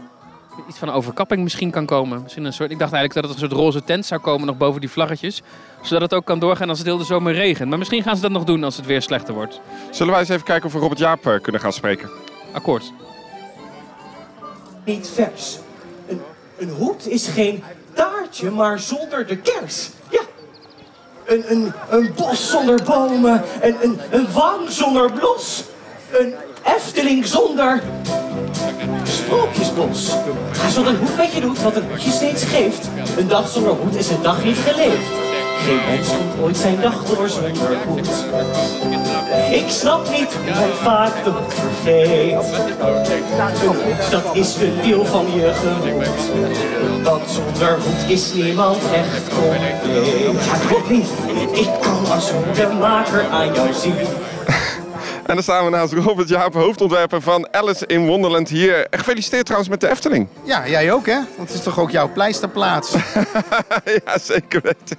iets 0.70 0.78
van 0.78 0.88
een 0.88 0.94
overkapping 0.94 1.44
misschien 1.44 1.72
kan 1.72 1.86
komen. 1.86 2.22
Misschien 2.22 2.46
een 2.46 2.54
soort, 2.54 2.72
ik 2.72 2.80
dacht 2.80 2.94
eigenlijk 2.94 3.28
dat 3.28 3.36
het 3.36 3.44
een 3.44 3.50
soort 3.50 3.62
roze 3.62 3.84
tent 3.84 4.06
zou 4.06 4.22
komen 4.22 4.48
nog 4.48 4.58
boven 4.58 4.82
die 4.82 4.90
vlaggetjes. 4.90 5.42
Zodat 5.82 6.02
het 6.02 6.14
ook 6.14 6.26
kan 6.26 6.40
doorgaan 6.40 6.70
als 6.70 6.78
het 6.78 6.88
heel 6.88 6.98
de 6.98 7.04
zomer 7.04 7.34
regent. 7.34 7.70
Maar 7.70 7.78
misschien 7.78 8.04
gaan 8.04 8.16
ze 8.16 8.22
dat 8.22 8.32
nog 8.32 8.44
doen 8.44 8.64
als 8.64 8.78
het 8.78 8.86
weer 8.86 9.02
slechter 9.02 9.34
wordt. 9.34 9.62
Zullen 9.92 10.12
wij 10.12 10.22
eens 10.22 10.30
even 10.30 10.46
kijken 10.46 10.66
of 10.66 10.74
we 10.74 10.80
Robert 10.80 11.00
Jaap 11.00 11.28
eh, 11.28 11.42
kunnen 11.42 11.62
gaan 11.62 11.74
spreken? 11.74 12.10
Akkoord. 12.52 12.92
niet 14.86 15.10
vers. 15.14 15.58
Een, 16.08 16.22
een 16.58 16.70
hoed 16.70 17.08
is 17.08 17.28
geen 17.28 17.64
maar 18.42 18.80
zonder 18.80 19.28
de 19.28 19.38
kers. 19.38 19.90
Ja. 20.10 20.22
Een, 21.26 21.52
een, 21.52 21.74
een 21.90 22.14
bos 22.16 22.50
zonder 22.50 22.84
bomen. 22.84 23.44
Een, 23.62 23.76
een, 23.82 24.00
een 24.10 24.28
wang 24.34 24.72
zonder 24.72 25.12
blos. 25.12 25.64
Een 26.12 26.34
Efteling 26.64 27.26
zonder 27.26 27.82
sprookjesbos. 29.04 30.12
Ga 30.52 30.70
zonder 30.70 30.94
een 30.94 31.00
hoed 31.00 31.18
met 31.18 31.34
je 31.34 31.42
doet 31.42 31.62
wat 31.62 31.76
een 31.76 31.90
hoedje 31.90 32.12
steeds 32.12 32.44
geeft. 32.44 32.90
Een 33.18 33.28
dag 33.28 33.50
zonder 33.50 33.72
hoed 33.72 33.96
is 33.96 34.10
een 34.10 34.22
dag 34.22 34.44
niet 34.44 34.58
geleefd. 34.58 35.08
Geen 35.66 35.80
mens 35.90 36.08
komt 36.08 36.42
ooit 36.42 36.58
zijn 36.58 36.82
dag 36.82 37.04
door 37.04 37.30
zonder 37.30 37.78
hoed. 37.88 38.10
Ik 39.54 39.70
snap 39.70 40.10
niet 40.10 40.34
hoe 40.34 40.74
vaak 40.82 41.14
hoed 41.24 41.54
vergeet. 41.54 42.38
Dat 44.12 44.36
is 44.36 44.56
een 44.56 44.82
deel 44.82 45.06
van 45.06 45.26
je 45.36 45.54
gemoed. 45.54 47.04
Want 47.04 47.30
zonder 47.30 47.80
hoed 47.80 48.10
is 48.10 48.34
niemand 48.34 48.78
echt 48.94 49.28
compleet. 49.30 50.36
Ja, 50.46 50.68
klopt 50.68 50.90
niet. 50.90 51.10
Ik 51.52 51.70
kan 51.82 52.12
als 52.12 52.32
hoedenmaker 52.32 53.26
aan 53.30 53.54
jou 53.54 53.74
zien. 53.74 53.96
En 55.26 55.34
dan 55.34 55.44
staan 55.44 55.66
we 55.66 55.70
naast 55.70 55.94
Robert 55.94 56.30
Jaap, 56.30 56.54
hoofdontwerper 56.54 57.22
van 57.22 57.48
Alice 57.52 57.86
in 57.88 58.08
Wonderland 58.08 58.50
hier. 58.50 58.88
Gefeliciteerd 58.90 59.44
trouwens 59.44 59.72
met 59.72 59.82
de 59.82 59.90
Efteling. 59.90 60.28
Ja, 60.44 60.68
jij 60.68 60.92
ook 60.92 61.06
hè? 61.06 61.16
Want 61.36 61.50
het 61.50 61.58
is 61.58 61.64
toch 61.64 61.80
ook 61.80 61.92
jouw 61.92 62.12
pleisterplaats? 62.12 62.94
ja, 64.06 64.18
zeker 64.18 64.62
weten. 64.62 64.98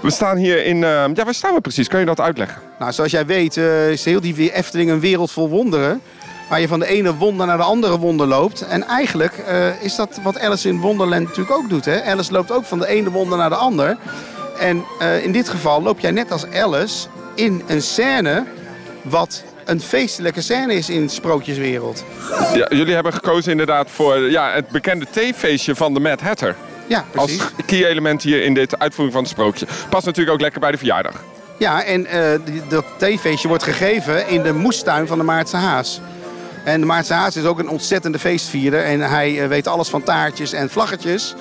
we 0.00 0.10
staan 0.10 0.36
hier 0.36 0.64
in... 0.64 0.76
Uh, 0.76 1.04
ja, 1.14 1.24
waar 1.24 1.34
staan 1.34 1.54
we 1.54 1.60
precies? 1.60 1.88
Kun 1.88 1.98
je 1.98 2.06
dat 2.06 2.20
uitleggen? 2.20 2.62
nou, 2.78 2.92
zoals 2.92 3.10
jij 3.10 3.26
weet 3.26 3.56
uh, 3.56 3.90
is 3.90 4.04
heel 4.04 4.20
die 4.20 4.52
Efteling 4.52 4.90
een 4.90 5.00
wereld 5.00 5.30
vol 5.30 5.48
wonderen. 5.48 6.00
Waar 6.48 6.60
je 6.60 6.68
van 6.68 6.78
de 6.78 6.86
ene 6.86 7.14
wonder 7.14 7.46
naar 7.46 7.56
de 7.56 7.62
andere 7.62 7.98
wonder 7.98 8.26
loopt. 8.26 8.66
En 8.66 8.86
eigenlijk 8.86 9.44
uh, 9.48 9.82
is 9.82 9.96
dat 9.96 10.20
wat 10.22 10.38
Alice 10.38 10.68
in 10.68 10.80
Wonderland 10.80 11.22
natuurlijk 11.22 11.56
ook 11.56 11.68
doet. 11.68 11.84
Hè? 11.84 12.04
Alice 12.04 12.32
loopt 12.32 12.52
ook 12.52 12.64
van 12.64 12.78
de 12.78 12.86
ene 12.86 13.10
wonder 13.10 13.38
naar 13.38 13.50
de 13.50 13.56
ander. 13.56 13.96
En 14.58 14.84
in 15.22 15.32
dit 15.32 15.48
geval 15.48 15.82
loop 15.82 16.00
jij 16.00 16.10
net 16.10 16.32
als 16.32 16.46
Alice 16.50 17.06
in 17.34 17.62
een 17.66 17.82
scène 17.82 18.44
wat 19.08 19.42
een 19.64 19.80
feestelijke 19.80 20.40
scène 20.40 20.74
is 20.74 20.88
in 20.88 21.08
sprookjeswereld. 21.08 22.04
Ja, 22.54 22.66
jullie 22.68 22.94
hebben 22.94 23.12
gekozen 23.12 23.50
inderdaad 23.50 23.90
voor 23.90 24.18
ja, 24.30 24.52
het 24.52 24.68
bekende 24.68 25.06
theefeestje 25.10 25.74
van 25.74 25.94
de 25.94 26.00
Mad 26.00 26.20
Hatter. 26.20 26.56
Ja, 26.86 27.04
precies. 27.10 27.40
Als 27.40 27.50
key 27.66 27.86
element 27.86 28.22
hier 28.22 28.42
in 28.42 28.54
dit 28.54 28.78
uitvoering 28.78 29.14
van 29.14 29.22
het 29.22 29.32
sprookje. 29.32 29.66
Past 29.88 30.06
natuurlijk 30.06 30.34
ook 30.34 30.40
lekker 30.40 30.60
bij 30.60 30.70
de 30.70 30.78
verjaardag. 30.78 31.24
Ja, 31.58 31.82
en 31.82 32.00
uh, 32.00 32.60
dat 32.68 32.84
theefeestje 32.98 33.48
wordt 33.48 33.62
gegeven 33.62 34.28
in 34.28 34.42
de 34.42 34.52
moestuin 34.52 35.06
van 35.06 35.18
de 35.18 35.24
Maartse 35.24 35.56
Haas. 35.56 36.00
En 36.64 36.80
de 36.80 36.86
Maartse 36.86 37.12
Haas 37.12 37.36
is 37.36 37.44
ook 37.44 37.58
een 37.58 37.68
ontzettende 37.68 38.18
feestvierder. 38.18 38.84
En 38.84 39.00
hij 39.00 39.32
uh, 39.32 39.46
weet 39.46 39.66
alles 39.66 39.88
van 39.88 40.02
taartjes 40.02 40.52
en 40.52 40.70
vlaggetjes. 40.70 41.34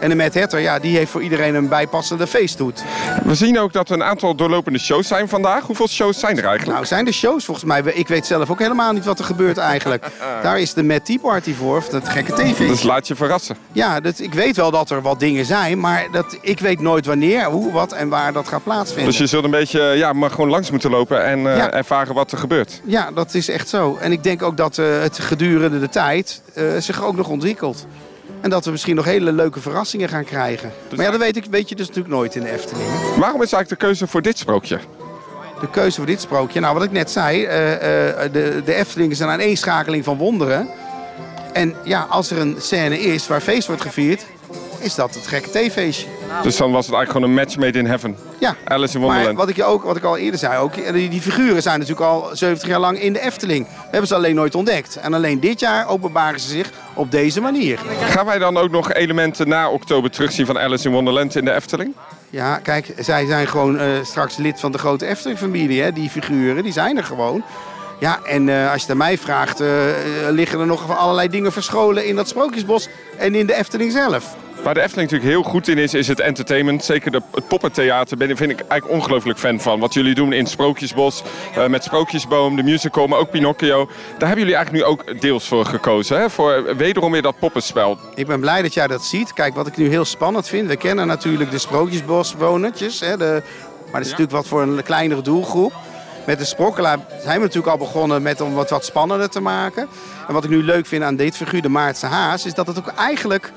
En 0.00 0.08
de 0.08 0.14
Mad 0.14 0.34
Hatter, 0.34 0.60
ja, 0.60 0.78
die 0.78 0.96
heeft 0.96 1.10
voor 1.10 1.22
iedereen 1.22 1.54
een 1.54 1.68
bijpassende 1.68 2.26
feesthoed. 2.26 2.84
We 3.24 3.34
zien 3.34 3.58
ook 3.58 3.72
dat 3.72 3.88
er 3.88 3.94
een 3.94 4.02
aantal 4.02 4.34
doorlopende 4.34 4.78
shows 4.78 5.08
zijn 5.08 5.28
vandaag. 5.28 5.66
Hoeveel 5.66 5.88
shows 5.88 6.18
zijn 6.18 6.38
er 6.38 6.44
eigenlijk? 6.44 6.74
Nou, 6.74 6.86
zijn 6.86 7.06
er 7.06 7.12
shows 7.12 7.44
volgens 7.44 7.66
mij. 7.66 7.82
Ik 7.82 8.08
weet 8.08 8.26
zelf 8.26 8.50
ook 8.50 8.58
helemaal 8.58 8.92
niet 8.92 9.04
wat 9.04 9.18
er 9.18 9.24
gebeurt 9.24 9.56
eigenlijk. 9.56 10.06
Daar 10.42 10.60
is 10.60 10.74
de 10.74 10.82
Mad 10.82 11.04
Tea 11.04 11.18
Party 11.18 11.54
voor, 11.54 11.76
of 11.76 11.88
dat 11.88 12.08
gekke 12.08 12.32
tv. 12.32 12.68
Dus 12.68 12.82
laat 12.82 13.08
je 13.08 13.14
verrassen. 13.14 13.56
Ja, 13.72 14.00
dat, 14.00 14.18
ik 14.18 14.34
weet 14.34 14.56
wel 14.56 14.70
dat 14.70 14.90
er 14.90 15.02
wat 15.02 15.20
dingen 15.20 15.44
zijn, 15.44 15.80
maar 15.80 16.06
dat, 16.12 16.38
ik 16.40 16.60
weet 16.60 16.80
nooit 16.80 17.06
wanneer, 17.06 17.44
hoe, 17.44 17.72
wat 17.72 17.92
en 17.92 18.08
waar 18.08 18.32
dat 18.32 18.48
gaat 18.48 18.62
plaatsvinden. 18.62 19.06
Dus 19.06 19.18
je 19.18 19.26
zult 19.26 19.44
een 19.44 19.50
beetje, 19.50 19.80
ja, 19.80 20.12
maar 20.12 20.30
gewoon 20.30 20.50
langs 20.50 20.70
moeten 20.70 20.90
lopen 20.90 21.24
en 21.24 21.38
uh, 21.38 21.56
ja. 21.56 21.70
ervaren 21.70 22.14
wat 22.14 22.32
er 22.32 22.38
gebeurt. 22.38 22.80
Ja, 22.84 23.10
dat 23.10 23.34
is 23.34 23.48
echt 23.48 23.68
zo. 23.68 23.96
En 24.00 24.12
ik 24.12 24.22
denk 24.22 24.42
ook 24.42 24.56
dat 24.56 24.78
uh, 24.78 25.00
het 25.00 25.18
gedurende 25.18 25.78
de 25.80 25.88
tijd 25.88 26.42
uh, 26.54 26.64
zich 26.78 27.02
ook 27.04 27.16
nog 27.16 27.28
ontwikkelt. 27.28 27.86
En 28.40 28.50
dat 28.50 28.64
we 28.64 28.70
misschien 28.70 28.96
nog 28.96 29.04
hele 29.04 29.32
leuke 29.32 29.60
verrassingen 29.60 30.08
gaan 30.08 30.24
krijgen. 30.24 30.72
Maar 30.96 31.04
ja, 31.04 31.10
dat 31.10 31.20
weet, 31.20 31.36
ik, 31.36 31.44
weet 31.50 31.68
je 31.68 31.74
dus 31.74 31.86
natuurlijk 31.86 32.14
nooit 32.14 32.34
in 32.34 32.42
de 32.42 32.50
Efteling. 32.50 32.88
Waarom 33.16 33.42
is 33.42 33.52
eigenlijk 33.52 33.68
de 33.68 33.86
keuze 33.86 34.06
voor 34.06 34.22
dit 34.22 34.38
sprookje? 34.38 34.78
De 35.60 35.70
keuze 35.70 35.96
voor 35.96 36.06
dit 36.06 36.20
sprookje? 36.20 36.60
Nou, 36.60 36.74
wat 36.74 36.82
ik 36.82 36.90
net 36.92 37.10
zei, 37.10 37.42
uh, 37.42 37.72
uh, 37.72 37.80
de, 38.32 38.62
de 38.64 38.74
Efteling 38.74 39.10
is 39.10 39.18
een 39.18 39.28
aaneenschakeling 39.28 40.04
van 40.04 40.16
wonderen. 40.16 40.68
En 41.52 41.74
ja, 41.84 42.06
als 42.10 42.30
er 42.30 42.38
een 42.38 42.56
scène 42.58 43.00
is 43.00 43.26
waar 43.26 43.40
feest 43.40 43.66
wordt 43.66 43.82
gevierd, 43.82 44.26
is 44.80 44.94
dat 44.94 45.14
het 45.14 45.26
gekke 45.26 45.50
theefeestje. 45.50 46.06
Dus 46.42 46.56
dan 46.56 46.72
was 46.72 46.86
het 46.86 46.94
eigenlijk 46.94 47.10
gewoon 47.10 47.38
een 47.38 47.44
match 47.44 47.56
made 47.56 47.78
in 47.78 47.86
heaven. 47.86 48.16
Ja, 48.38 48.56
Alice 48.64 48.94
in 48.94 49.00
Wonderland. 49.00 49.36
Maar 49.36 49.36
wat 49.36 49.48
ik, 49.48 49.56
je 49.56 49.64
ook, 49.64 49.82
wat 49.82 49.96
ik 49.96 50.04
al 50.04 50.16
eerder 50.16 50.38
zei, 50.38 50.58
ook, 50.58 50.92
die, 50.92 51.08
die, 51.08 51.20
figuren 51.20 51.62
zijn 51.62 51.78
natuurlijk 51.78 52.06
al 52.06 52.30
70 52.32 52.68
jaar 52.68 52.80
lang 52.80 53.00
in 53.00 53.12
de 53.12 53.20
Efteling. 53.20 53.66
We 53.66 53.72
hebben 53.82 54.06
ze 54.06 54.14
alleen 54.14 54.34
nooit 54.34 54.54
ontdekt. 54.54 54.96
En 54.96 55.14
alleen 55.14 55.40
dit 55.40 55.60
jaar 55.60 55.88
openbaren 55.88 56.40
ze 56.40 56.48
zich 56.48 56.70
op 56.94 57.10
deze 57.10 57.40
manier. 57.40 57.78
Gaan 58.00 58.26
wij 58.26 58.38
dan 58.38 58.56
ook 58.56 58.70
nog 58.70 58.92
elementen 58.92 59.48
na 59.48 59.70
oktober 59.70 60.10
terugzien 60.10 60.46
van 60.46 60.58
Alice 60.58 60.88
in 60.88 60.94
Wonderland 60.94 61.36
in 61.36 61.44
de 61.44 61.54
Efteling? 61.54 61.94
Ja, 62.30 62.58
kijk, 62.58 62.92
zij 62.98 63.26
zijn 63.26 63.46
gewoon 63.46 63.74
uh, 63.74 63.82
straks 64.02 64.36
lid 64.36 64.60
van 64.60 64.72
de 64.72 64.78
grote 64.78 65.06
Efteling-familie. 65.06 65.92
Die 65.92 66.10
figuren, 66.10 66.62
die 66.62 66.72
zijn 66.72 66.96
er 66.96 67.04
gewoon. 67.04 67.42
Ja, 67.98 68.20
en 68.24 68.48
uh, 68.48 68.72
als 68.72 68.74
je 68.74 68.80
het 68.80 68.90
aan 68.90 68.96
mij 68.96 69.18
vraagt, 69.18 69.60
uh, 69.60 69.68
liggen 70.30 70.60
er 70.60 70.66
nog 70.66 70.98
allerlei 70.98 71.28
dingen 71.28 71.52
verscholen 71.52 72.06
in 72.06 72.16
dat 72.16 72.28
Sprookjesbos 72.28 72.88
en 73.16 73.34
in 73.34 73.46
de 73.46 73.54
Efteling 73.54 73.92
zelf. 73.92 74.36
Waar 74.62 74.74
de 74.74 74.80
Efteling 74.80 75.10
natuurlijk 75.10 75.38
heel 75.38 75.50
goed 75.50 75.68
in 75.68 75.78
is, 75.78 75.94
is 75.94 76.08
het 76.08 76.20
entertainment. 76.20 76.84
Zeker 76.84 77.10
de, 77.10 77.22
het 77.34 77.48
poppentheater 77.48 78.16
ben, 78.16 78.36
vind 78.36 78.50
ik 78.50 78.60
eigenlijk 78.60 79.00
ongelooflijk 79.00 79.38
fan 79.38 79.60
van. 79.60 79.80
Wat 79.80 79.94
jullie 79.94 80.14
doen 80.14 80.32
in 80.32 80.46
Sprookjesbos, 80.46 81.22
uh, 81.58 81.66
met 81.66 81.84
Sprookjesboom, 81.84 82.56
de 82.56 82.62
musical, 82.62 83.06
maar 83.06 83.18
ook 83.18 83.30
Pinocchio. 83.30 83.86
Daar 83.86 84.28
hebben 84.28 84.38
jullie 84.38 84.54
eigenlijk 84.54 84.84
nu 84.84 84.90
ook 84.90 85.20
deels 85.20 85.48
voor 85.48 85.64
gekozen. 85.64 86.20
Hè? 86.20 86.30
Voor 86.30 86.76
wederom 86.76 87.12
weer 87.12 87.22
dat 87.22 87.38
poppenspel. 87.38 87.98
Ik 88.14 88.26
ben 88.26 88.40
blij 88.40 88.62
dat 88.62 88.74
jij 88.74 88.86
dat 88.86 89.04
ziet. 89.04 89.32
Kijk, 89.32 89.54
wat 89.54 89.66
ik 89.66 89.76
nu 89.76 89.88
heel 89.88 90.04
spannend 90.04 90.48
vind. 90.48 90.68
We 90.68 90.76
kennen 90.76 91.06
natuurlijk 91.06 91.50
de 91.50 91.58
Sprookjesboswonertjes. 91.58 93.00
Hè? 93.00 93.16
De, 93.16 93.42
maar 93.84 94.00
dat 94.00 94.00
is 94.00 94.16
ja. 94.16 94.18
natuurlijk 94.18 94.30
wat 94.30 94.46
voor 94.46 94.62
een 94.62 94.82
kleinere 94.82 95.22
doelgroep. 95.22 95.72
Met 96.26 96.38
de 96.38 96.44
Sprokkelaar 96.44 96.98
zijn 97.22 97.36
we 97.36 97.44
natuurlijk 97.44 97.72
al 97.72 97.78
begonnen 97.78 98.22
met 98.22 98.40
om 98.40 98.54
wat, 98.54 98.70
wat 98.70 98.84
spannender 98.84 99.28
te 99.28 99.40
maken. 99.40 99.88
En 100.28 100.34
wat 100.34 100.44
ik 100.44 100.50
nu 100.50 100.62
leuk 100.62 100.86
vind 100.86 101.02
aan 101.02 101.16
dit 101.16 101.36
figuur, 101.36 101.62
de 101.62 101.68
Maartse 101.68 102.06
Haas, 102.06 102.46
is 102.46 102.54
dat 102.54 102.66
het 102.66 102.78
ook 102.78 102.92
eigenlijk 102.96 103.52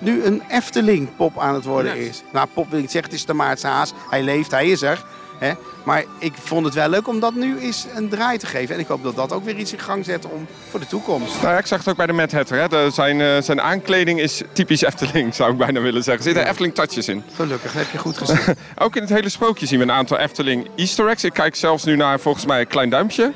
nu 0.00 0.24
een 0.24 0.42
Efteling-pop 0.48 1.38
aan 1.38 1.54
het 1.54 1.64
worden 1.64 1.96
is. 1.96 2.22
Nou, 2.32 2.46
pop 2.54 2.70
wil 2.70 2.78
ik 2.78 2.90
zeggen, 2.90 3.10
het 3.10 3.20
is 3.20 3.26
de 3.26 3.34
Maartse 3.34 3.66
Haas. 3.66 3.92
Hij 4.10 4.22
leeft, 4.22 4.50
hij 4.50 4.68
is 4.68 4.82
er. 4.82 5.04
Hè? 5.38 5.52
Maar 5.84 6.04
ik 6.18 6.32
vond 6.34 6.64
het 6.64 6.74
wel 6.74 6.88
leuk 6.88 7.08
om 7.08 7.20
dat 7.20 7.34
nu 7.34 7.58
eens 7.58 7.86
een 7.94 8.08
draai 8.08 8.38
te 8.38 8.46
geven. 8.46 8.74
En 8.74 8.80
ik 8.80 8.86
hoop 8.86 9.02
dat 9.02 9.16
dat 9.16 9.32
ook 9.32 9.44
weer 9.44 9.56
iets 9.56 9.72
in 9.72 9.78
gang 9.78 10.04
zet 10.04 10.24
om 10.24 10.46
voor 10.70 10.80
de 10.80 10.86
toekomst. 10.86 11.42
Nou 11.42 11.52
ja, 11.52 11.58
ik 11.58 11.66
zag 11.66 11.78
het 11.78 11.88
ook 11.88 11.96
bij 11.96 12.06
de 12.06 12.12
Mad 12.12 12.32
Hatter. 12.32 12.58
Hè? 12.58 12.68
De, 12.68 12.88
zijn, 12.92 13.20
uh, 13.20 13.40
zijn 13.40 13.60
aankleding 13.60 14.20
is 14.20 14.42
typisch 14.52 14.82
Efteling, 14.82 15.34
zou 15.34 15.52
ik 15.52 15.58
bijna 15.58 15.80
willen 15.80 16.02
zeggen. 16.02 16.16
Er 16.16 16.22
zitten 16.22 16.42
ja. 16.42 16.48
Efteling-touches 16.48 17.08
in. 17.08 17.22
Gelukkig, 17.34 17.72
heb 17.72 17.90
je 17.90 17.98
goed 17.98 18.18
gezien. 18.18 18.56
ook 18.84 18.96
in 18.96 19.02
het 19.02 19.10
hele 19.10 19.28
sprookje 19.28 19.66
zien 19.66 19.78
we 19.78 19.84
een 19.84 19.92
aantal 19.92 20.18
Efteling 20.18 20.68
easter 20.76 21.08
eggs. 21.08 21.24
Ik 21.24 21.32
kijk 21.32 21.54
zelfs 21.54 21.84
nu 21.84 21.96
naar 21.96 22.20
volgens 22.20 22.46
mij 22.46 22.60
een 22.60 22.66
klein 22.66 22.90
duimpje. 22.90 23.32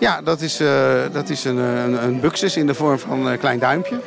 Ja, 0.00 0.22
dat 0.22 0.40
is, 0.40 0.60
uh, 0.60 0.68
dat 1.12 1.28
is 1.28 1.44
een, 1.44 1.56
een, 1.56 2.02
een 2.02 2.20
buxus 2.20 2.56
in 2.56 2.66
de 2.66 2.74
vorm 2.74 2.98
van 2.98 3.26
een 3.26 3.38
klein 3.38 3.58
duimpje. 3.58 4.00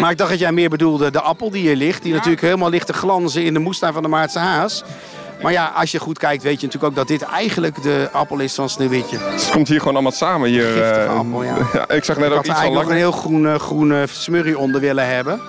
Maar 0.00 0.10
ik 0.10 0.18
dacht 0.18 0.30
dat 0.30 0.38
jij 0.38 0.52
meer 0.52 0.68
bedoelde 0.68 1.10
de 1.10 1.20
appel 1.20 1.50
die 1.50 1.62
hier 1.62 1.76
ligt. 1.76 2.02
Die 2.02 2.12
natuurlijk 2.12 2.42
helemaal 2.42 2.70
ligt 2.70 2.86
te 2.86 2.92
glanzen 2.92 3.44
in 3.44 3.54
de 3.54 3.60
moestuin 3.60 3.92
van 3.92 4.02
de 4.02 4.08
Maartse 4.08 4.38
Haas. 4.38 4.84
Maar 5.42 5.52
ja, 5.52 5.72
als 5.74 5.90
je 5.90 5.98
goed 5.98 6.18
kijkt 6.18 6.42
weet 6.42 6.60
je 6.60 6.66
natuurlijk 6.66 6.92
ook 6.92 6.98
dat 6.98 7.08
dit 7.08 7.22
eigenlijk 7.22 7.82
de 7.82 8.08
appel 8.12 8.38
is 8.38 8.54
van 8.54 8.68
Sneeuwwitje. 8.68 9.18
Het 9.18 9.50
komt 9.50 9.68
hier 9.68 9.78
gewoon 9.78 9.94
allemaal 9.94 10.12
samen. 10.12 10.48
Hier, 10.48 10.62
Giftige 10.62 11.04
uh, 11.04 11.18
appel, 11.18 11.42
ja. 11.42 11.56
ja. 11.72 11.88
Ik 11.88 12.04
zag 12.04 12.16
net 12.16 12.30
ik 12.30 12.36
ook 12.36 12.46
iets 12.46 12.60
van 12.60 12.64
lang. 12.64 12.74
nog 12.74 12.88
een 12.88 12.96
heel 12.96 13.12
groene, 13.12 13.58
groene 13.58 14.04
smurrie 14.10 14.58
onder 14.58 14.80
willen 14.80 15.06
hebben. 15.06 15.40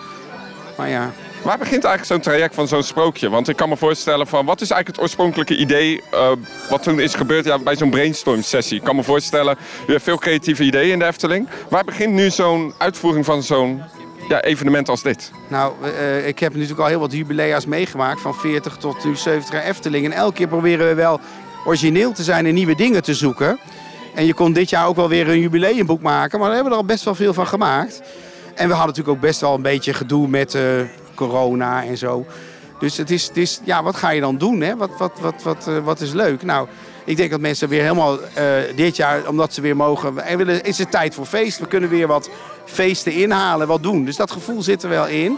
Maar 0.78 0.90
ja... 0.90 1.12
Waar 1.44 1.58
begint 1.58 1.84
eigenlijk 1.84 2.06
zo'n 2.06 2.34
traject 2.34 2.56
van 2.56 2.68
zo'n 2.68 2.84
sprookje? 2.84 3.30
Want 3.30 3.50
ik 3.50 3.56
kan 3.56 3.70
me 3.70 3.78
voorstellen 3.78 4.28
van, 4.28 4.46
wat 4.46 4.62
is 4.62 4.70
eigenlijk 4.70 4.88
het 4.88 5.00
oorspronkelijke 5.00 5.58
idee 5.58 6.02
uh, 6.14 6.30
wat 6.70 6.84
toen 6.84 7.00
is 7.00 7.14
gebeurd 7.14 7.46
ja, 7.46 7.60
bij 7.60 7.76
zo'n 7.76 7.90
brainstorm 7.90 8.42
sessie? 8.42 8.78
Ik 8.78 8.84
kan 8.84 8.96
me 8.96 9.04
voorstellen, 9.04 9.58
u 9.88 9.92
hebt 9.92 10.04
veel 10.04 10.18
creatieve 10.18 10.64
ideeën 10.64 10.92
in 10.92 11.00
de 11.00 11.06
Efteling. 11.06 11.48
Waar 11.70 11.84
begint 11.84 12.14
nu 12.14 12.30
zo'n 12.30 12.74
uitvoering 12.78 13.26
van 13.26 13.44
zo'n 13.44 13.82
ja, 14.28 14.42
evenement 14.42 14.90
als 14.90 15.02
dit? 15.02 15.32
Nou, 15.48 15.74
uh, 15.84 16.28
ik 16.28 16.40
heb 16.40 16.54
natuurlijk 16.54 16.80
al 16.80 16.86
heel 16.86 17.00
wat 17.00 17.12
jubilea's 17.12 17.66
meegemaakt. 17.66 18.22
Van 18.22 18.36
40 18.36 18.78
tot 18.78 19.04
nu 19.06 19.16
70 19.16 19.54
jaar 19.54 19.64
Efteling. 19.64 20.06
En 20.06 20.12
elke 20.12 20.34
keer 20.34 20.48
proberen 20.48 20.88
we 20.88 20.94
wel 20.94 21.20
origineel 21.66 22.12
te 22.12 22.24
zijn 22.24 22.46
en 22.46 22.54
nieuwe 22.54 22.76
dingen 22.76 23.04
te 23.04 23.14
zoeken. 23.14 23.60
En 24.16 24.26
je 24.26 24.34
kon 24.34 24.54
dit 24.54 24.70
jaar 24.70 24.88
ook 24.88 24.96
wel 24.96 25.10
weer 25.10 25.30
een 25.30 25.40
jubileumboek 25.40 26.02
maken. 26.02 26.40
Maar 26.40 26.50
we 26.50 26.56
hebben 26.56 26.74
er 26.74 26.80
al 26.80 26.86
best 26.86 27.04
wel 27.04 27.16
veel 27.16 27.34
van 27.34 27.48
gemaakt. 27.48 28.02
En 28.56 28.68
we 28.68 28.74
hadden 28.74 28.88
natuurlijk 28.88 29.16
ook 29.16 29.22
best 29.22 29.42
wel 29.42 29.54
een 29.54 29.62
beetje 29.62 29.94
gedoe 29.94 30.28
met 30.28 30.54
uh, 30.54 30.62
corona 31.16 31.84
en 31.84 31.98
zo. 31.98 32.26
Dus 32.80 32.98
het 32.98 33.12
is, 33.12 33.28
het 33.28 33.38
is, 33.38 33.60
ja, 33.64 33.84
wat 33.84 33.96
ga 33.96 34.10
je 34.10 34.22
dan 34.22 34.38
doen? 34.38 34.62
Hè? 34.62 34.76
Wat, 34.76 34.90
wat, 34.98 35.20
wat, 35.20 35.44
wat, 35.44 35.66
uh, 35.70 35.78
wat 35.78 36.02
is 36.02 36.12
leuk? 36.12 36.44
Nou, 36.44 36.68
ik 37.06 37.18
denk 37.18 37.32
dat 37.32 37.40
mensen 37.40 37.70
weer 37.70 37.82
helemaal 37.82 38.20
uh, 38.20 38.28
dit 38.76 38.96
jaar, 38.96 39.28
omdat 39.28 39.54
ze 39.54 39.62
weer 39.62 39.76
mogen... 39.76 40.38
willen, 40.38 40.64
is 40.64 40.78
het 40.78 40.92
tijd 40.92 41.16
voor 41.16 41.26
feest. 41.26 41.60
We 41.60 41.68
kunnen 41.68 41.90
weer 41.90 42.08
wat 42.08 42.30
feesten 42.66 43.14
inhalen, 43.14 43.68
wat 43.68 43.84
doen. 43.84 44.06
Dus 44.06 44.16
dat 44.16 44.32
gevoel 44.32 44.62
zit 44.62 44.84
er 44.84 44.90
wel 44.90 45.08
in. 45.08 45.38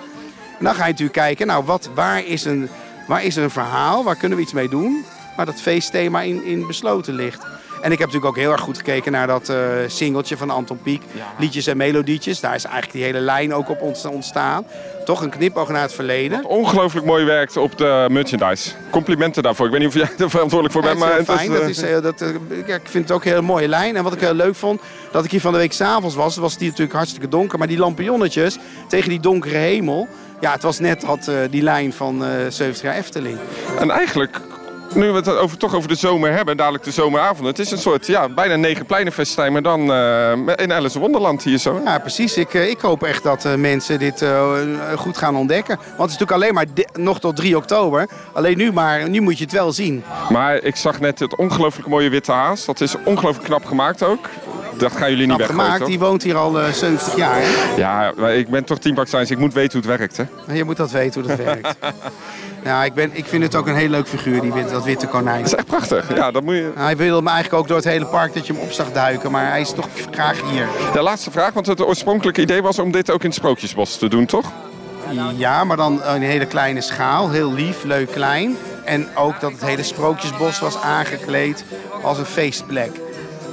En 0.58 0.66
dan 0.66 0.74
ga 0.74 0.84
je 0.84 0.92
natuurlijk 0.92 1.18
kijken, 1.18 1.48
nou, 1.48 1.64
wat, 1.64 1.90
waar, 1.94 2.26
is 2.26 2.46
een, 2.46 2.70
waar 3.08 3.24
is 3.24 3.36
er 3.36 3.44
een 3.44 3.50
verhaal? 3.50 4.04
Waar 4.04 4.16
kunnen 4.16 4.38
we 4.38 4.44
iets 4.44 4.54
mee 4.54 4.70
doen? 4.70 5.06
Waar 5.36 5.46
dat 5.46 5.62
feestthema 5.62 6.22
in, 6.22 6.46
in 6.46 6.68
besloten 6.68 7.14
ligt. 7.14 7.46
En 7.86 7.92
ik 7.92 8.00
heb 8.00 8.08
natuurlijk 8.08 8.38
ook 8.38 8.44
heel 8.44 8.52
erg 8.52 8.62
goed 8.62 8.78
gekeken 8.78 9.12
naar 9.12 9.28
dat 9.28 9.50
uh, 9.50 9.58
singeltje 9.88 10.38
van 10.38 10.50
Anton 10.50 10.80
Pieck. 10.84 11.02
Ja. 11.12 11.34
Liedjes 11.40 11.68
en 11.68 11.78
melodietjes. 11.78 12.40
Daar 12.40 12.56
is 12.56 12.64
eigenlijk 12.64 12.94
die 12.94 13.04
hele 13.04 13.20
lijn 13.20 13.54
ook 13.54 13.70
op 13.70 13.82
ontstaan. 14.12 14.66
Toch 15.04 15.22
een 15.22 15.30
knipoog 15.30 15.70
naar 15.70 15.82
het 15.82 15.94
verleden. 15.94 16.42
Wat 16.42 16.52
ongelooflijk 16.52 17.06
mooi 17.06 17.26
werkt 17.26 17.58
op 17.58 17.78
de 17.78 18.08
merchandise. 18.12 18.72
Complimenten 18.90 19.44
daarvoor. 19.44 19.66
Ik 19.66 19.72
weet 19.72 19.80
niet 19.82 19.90
of 19.90 19.96
jij 19.96 20.10
er 20.18 20.30
verantwoordelijk 20.30 20.72
voor 20.72 20.82
bent. 20.82 21.00
Ja, 21.00 21.06
maar 21.06 21.18
het 21.18 21.28
is 21.28 21.36
fijn. 21.36 21.52
Dat 21.52 21.62
is, 21.62 21.84
uh, 21.84 22.02
dat, 22.02 22.22
uh, 22.22 22.30
ja, 22.68 22.76
ik 22.76 22.88
vind 22.88 23.04
het 23.04 23.12
ook 23.12 23.24
een 23.24 23.30
hele 23.30 23.42
mooie 23.42 23.68
lijn. 23.68 23.96
En 23.96 24.04
wat 24.04 24.14
ik 24.14 24.20
heel 24.20 24.34
leuk 24.34 24.56
vond, 24.56 24.82
dat 25.12 25.26
ik 25.26 25.32
hier 25.32 25.42
van 25.42 25.52
de 25.52 25.58
week 25.58 25.74
s'avonds 25.74 26.16
was. 26.16 26.38
was 26.38 26.58
die 26.58 26.70
natuurlijk 26.70 26.96
hartstikke 26.96 27.28
donker. 27.28 27.58
Maar 27.58 27.68
die 27.68 27.78
lampionnetjes 27.78 28.58
tegen 28.88 29.10
die 29.10 29.20
donkere 29.20 29.58
hemel. 29.58 30.08
Ja, 30.40 30.52
het 30.52 30.64
was 30.64 30.80
net 30.80 31.04
had, 31.04 31.32
die 31.50 31.62
lijn 31.62 31.94
van 31.94 32.24
70 32.50 32.82
jaar 32.82 32.96
Efteling. 32.96 33.38
En 33.80 33.90
eigenlijk 33.90 34.42
nu 34.96 35.10
we 35.10 35.16
het 35.16 35.38
over, 35.38 35.58
toch 35.58 35.76
over 35.76 35.90
de 35.90 35.96
zomer 35.96 36.32
hebben, 36.32 36.58
dadelijk 36.58 36.84
de 36.84 36.92
zomeravond. 36.92 37.48
Het 37.48 37.60
is 37.60 37.72
een 37.72 37.78
soort, 37.78 38.08
ja, 38.08 38.30
bijna 38.30 38.56
negen 38.56 38.86
pleinenfestijn, 38.86 39.52
maar 39.52 39.62
dan 39.62 39.92
uh, 39.92 40.32
in 40.56 40.74
Alice 40.74 41.00
Wonderland 41.00 41.44
hier 41.44 41.58
zo. 41.58 41.82
Ja, 41.84 42.00
precies. 42.00 42.38
Ik, 42.38 42.54
ik 42.54 42.80
hoop 42.80 43.04
echt 43.04 43.24
dat 43.24 43.46
uh, 43.46 43.54
mensen 43.54 44.00
dit 44.00 44.22
uh, 44.22 44.54
goed 44.96 45.18
gaan 45.18 45.36
ontdekken. 45.36 45.76
Want 45.76 46.12
het 46.12 46.12
is 46.12 46.18
natuurlijk 46.18 46.32
alleen 46.32 46.54
maar 46.54 46.66
nog 46.94 47.20
tot 47.20 47.36
3 47.36 47.58
oktober. 47.58 48.10
Alleen 48.34 48.58
nu, 48.58 48.72
maar 48.72 49.10
nu 49.10 49.22
moet 49.22 49.38
je 49.38 49.44
het 49.44 49.54
wel 49.54 49.72
zien. 49.72 50.04
Maar 50.30 50.56
ik 50.56 50.76
zag 50.76 51.00
net 51.00 51.20
het 51.20 51.36
ongelooflijk 51.36 51.88
mooie 51.88 52.10
witte 52.10 52.32
haas. 52.32 52.66
Dat 52.66 52.82
is 52.82 52.96
ongelooflijk 53.04 53.46
knap 53.46 53.66
gemaakt 53.66 54.04
ook. 54.04 54.30
Dat 54.78 54.92
gaan 54.92 55.10
jullie 55.10 55.28
niet 55.28 55.38
weggooien, 55.38 55.64
gemaakt. 55.64 55.86
Die 55.86 56.00
woont 56.00 56.24
hier 56.24 56.36
al 56.36 56.58
70 56.74 57.16
jaar. 57.16 57.38
Hè? 57.38 57.76
Ja, 57.78 58.14
ik 58.30 58.50
ben 58.50 58.64
toch 58.64 58.80
teampark 58.80 59.08
science. 59.08 59.34
Ik 59.34 59.40
moet 59.40 59.54
weten 59.54 59.82
hoe 59.82 59.92
het 59.92 60.00
werkt, 60.00 60.18
hè? 60.18 60.54
Je 60.54 60.64
moet 60.64 60.78
dat 60.78 60.92
weten 60.92 61.22
hoe 61.22 61.30
dat 61.30 61.46
werkt. 61.46 61.76
Ja, 62.64 62.84
ik, 62.90 62.94
ben, 62.94 63.10
ik 63.14 63.26
vind 63.26 63.44
het 63.44 63.56
ook 63.56 63.68
een 63.68 63.76
heel 63.76 63.90
leuk 63.90 64.08
figuur, 64.08 64.42
die 64.42 64.54
witte, 64.54 64.72
dat 64.72 64.84
witte 64.84 65.08
konijn. 65.08 65.38
Dat 65.38 65.46
is 65.46 65.56
echt 65.56 65.68
prachtig. 65.68 66.16
Ja, 66.16 66.32
dat 66.32 66.44
moet 66.44 66.56
je... 66.56 66.72
Hij 66.76 66.98
wilde 66.98 67.22
me 67.22 67.30
eigenlijk 67.30 67.62
ook 67.62 67.68
door 67.68 67.78
het 67.78 67.86
hele 67.86 68.06
park 68.06 68.34
dat 68.34 68.48
je 68.48 68.54
hem 68.54 68.62
op 68.62 68.72
zag 68.72 68.92
duiken, 68.92 69.32
maar 69.32 69.50
hij 69.50 69.62
is 69.62 69.72
toch 69.72 69.88
graag 70.12 70.42
hier. 70.50 70.68
De 70.94 71.02
laatste 71.02 71.32
vraag, 71.32 71.54
want 71.54 71.66
het 71.66 71.86
oorspronkelijke 71.86 72.42
idee 72.42 72.62
was 72.62 72.80
om 72.80 72.92
dit 72.92 73.12
ook 73.12 73.22
in 73.22 73.30
het 73.30 73.38
Sprookjesbos 73.38 73.98
te 73.98 74.08
doen, 74.08 74.26
toch? 74.26 74.52
Ja, 75.38 75.64
maar 75.64 75.78
dan 75.78 76.02
een 76.04 76.22
hele 76.22 76.46
kleine 76.46 76.82
schaal. 76.82 77.30
Heel 77.30 77.54
lief, 77.54 77.84
leuk, 77.84 78.12
klein. 78.12 78.58
En 78.86 79.08
ook 79.16 79.40
dat 79.40 79.52
het 79.52 79.66
hele 79.66 79.84
Sprookjesbos 79.84 80.60
was 80.60 80.82
aangekleed 80.82 81.64
als 82.04 82.18
een 82.18 82.26
feestplek. 82.26 82.92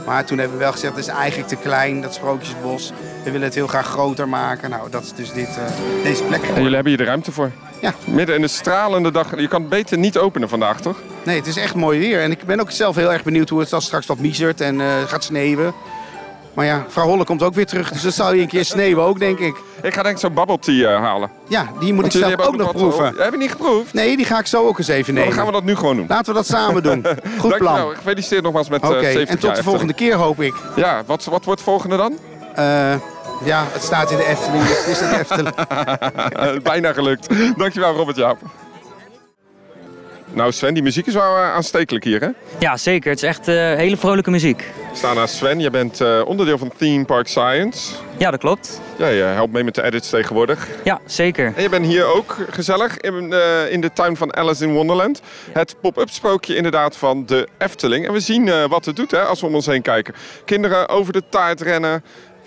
Maar 0.07 0.25
toen 0.25 0.39
hebben 0.39 0.57
we 0.57 0.63
wel 0.63 0.73
gezegd, 0.73 0.97
het 0.97 1.05
is 1.05 1.11
eigenlijk 1.13 1.49
te 1.49 1.57
klein, 1.57 2.01
dat 2.01 2.15
Sprookjesbos. 2.15 2.93
We 3.25 3.31
willen 3.31 3.47
het 3.47 3.55
heel 3.55 3.67
graag 3.67 3.87
groter 3.87 4.29
maken. 4.29 4.71
Nou, 4.71 4.91
dat 4.91 5.03
is 5.03 5.13
dus 5.13 5.33
dit, 5.33 5.49
uh, 5.49 6.03
deze 6.03 6.23
plek. 6.23 6.43
En 6.43 6.55
jullie 6.55 6.75
hebben 6.75 6.93
hier 6.93 6.97
de 6.97 7.05
ruimte 7.05 7.33
voor? 7.33 7.51
Ja. 7.81 7.95
Midden 8.05 8.35
in 8.35 8.41
de 8.41 8.49
stralende 8.49 9.11
dag. 9.11 9.41
Je 9.41 9.49
kan 9.49 9.61
het 9.61 9.71
beter 9.71 9.99
niet 9.99 10.19
openen 10.19 10.49
vandaag, 10.49 10.81
toch? 10.81 10.97
Nee, 11.25 11.37
het 11.37 11.47
is 11.47 11.57
echt 11.57 11.75
mooi 11.75 11.99
weer. 11.99 12.21
En 12.21 12.31
ik 12.31 12.45
ben 12.45 12.61
ook 12.61 12.71
zelf 12.71 12.97
heel 12.97 13.13
erg 13.13 13.23
benieuwd 13.23 13.49
hoe 13.49 13.61
het 13.61 13.75
straks 13.83 14.07
wat 14.07 14.19
miezert 14.19 14.61
en 14.61 14.81
uh, 14.81 14.87
gaat 15.07 15.25
sneeuwen. 15.25 15.75
Maar 16.55 16.65
ja, 16.65 16.85
vrouw 16.89 17.07
Holle 17.07 17.25
komt 17.25 17.43
ook 17.43 17.55
weer 17.55 17.67
terug, 17.67 17.93
dus 17.93 18.03
dat 18.03 18.15
zou 18.15 18.37
je 18.37 18.43
een 18.43 18.49
keer 18.49 18.65
sneeuwen 18.65 19.05
ook, 19.05 19.19
denk 19.19 19.39
ik. 19.39 19.57
Ik 19.83 19.95
ga 19.95 20.03
denk 20.03 20.15
ik 20.15 20.21
zo'n 20.21 20.35
bubble 20.35 20.59
tea 20.59 20.93
uh, 20.93 21.01
halen. 21.01 21.31
Ja, 21.49 21.67
die 21.81 21.93
moet 21.93 22.05
ik 22.05 22.13
zelf 22.13 22.33
ook, 22.33 22.47
ook 22.47 22.57
nog 22.57 22.73
proeven. 22.73 23.15
Heb 23.17 23.33
je 23.33 23.39
niet 23.39 23.51
geproefd? 23.51 23.93
Nee, 23.93 24.17
die 24.17 24.27
ga 24.27 24.39
ik 24.39 24.47
zo 24.47 24.67
ook 24.67 24.79
eens 24.79 24.89
even 24.89 25.15
nemen. 25.15 25.29
Dan 25.29 25.39
gaan 25.39 25.47
we 25.47 25.53
dat 25.53 25.65
nu 25.65 25.77
gewoon 25.77 25.97
doen. 25.97 26.07
Laten 26.09 26.33
we 26.33 26.39
dat 26.39 26.47
samen 26.47 26.83
doen. 26.83 27.07
Goed 27.39 27.57
plan. 27.57 27.75
Dankjewel. 27.75 27.95
Gefeliciteerd 27.95 28.43
nogmaals 28.43 28.69
met 28.69 28.85
Oké, 28.85 28.99
uh, 28.99 29.31
en 29.31 29.39
tot 29.39 29.57
de 29.57 29.63
volgende 29.63 29.93
keer 29.93 30.15
hoop 30.15 30.41
ik. 30.41 30.55
Ja, 30.77 31.03
wat, 31.07 31.25
wat 31.25 31.45
wordt 31.45 31.61
het 31.61 31.69
volgende 31.69 31.97
dan? 31.97 32.13
Uh, 32.59 32.95
ja, 33.45 33.65
het 33.73 33.83
staat 33.83 34.11
in 34.11 34.17
de 34.17 34.27
Efteling. 34.27 34.65
Het 34.67 34.87
is 34.87 35.01
het 35.01 35.21
Efteling. 35.21 35.55
Bijna 36.73 36.93
gelukt. 36.93 37.29
Dankjewel 37.57 37.95
Robert 37.95 38.17
Jaap. 38.17 38.39
Nou 40.35 40.53
Sven, 40.53 40.75
die 40.75 40.83
muziek 40.83 41.07
is 41.07 41.15
wel 41.15 41.37
uh, 41.37 41.53
aanstekelijk 41.55 42.05
hier 42.05 42.21
hè? 42.21 42.29
Ja, 42.59 42.77
zeker. 42.77 43.11
Het 43.11 43.23
is 43.23 43.29
echt 43.29 43.49
uh, 43.49 43.55
hele 43.55 43.97
vrolijke 43.97 44.31
muziek. 44.31 44.71
We 44.91 44.97
staan 44.97 45.17
naast 45.17 45.35
Sven. 45.35 45.61
Je 45.61 45.71
bent 45.71 46.01
uh, 46.01 46.23
onderdeel 46.27 46.59
van 46.59 46.73
Theme 46.77 47.05
Park 47.05 47.29
Science. 47.29 47.95
Ja, 48.17 48.31
dat 48.31 48.41
klopt. 48.41 48.81
Ja, 48.99 49.07
je 49.07 49.23
helpt 49.23 49.53
mee 49.53 49.65
met 49.65 49.75
de 49.75 49.83
edits 49.83 50.11
tegenwoordig. 50.11 50.69
Ja, 50.85 51.01
zeker. 51.07 51.53
En 51.57 51.63
je 51.63 51.69
bent 51.69 51.87
hier 51.87 52.05
ook 52.05 52.37
gezellig 52.51 52.97
in, 52.97 53.33
in 53.71 53.81
de 53.81 53.91
tuin 53.93 54.17
van 54.17 54.37
Alice 54.37 54.65
in 54.65 54.73
Wonderland. 54.73 55.21
Het 55.53 55.77
pop-up 55.81 56.11
sprookje 56.11 56.57
inderdaad 56.57 56.97
van 56.97 57.27
de 57.27 57.49
Efteling. 57.59 58.07
En 58.07 58.13
we 58.13 58.21
zien 58.21 58.69
wat 58.69 58.85
het 58.85 58.97
doet 58.97 59.11
hè, 59.11 59.21
als 59.23 59.41
we 59.41 59.47
om 59.47 59.55
ons 59.55 59.67
heen 59.67 59.83
kijken. 59.83 60.15
Kinderen 60.45 60.89
over 60.89 61.13
de 61.13 61.23
taart 61.29 61.61
rennen. 61.61 62.05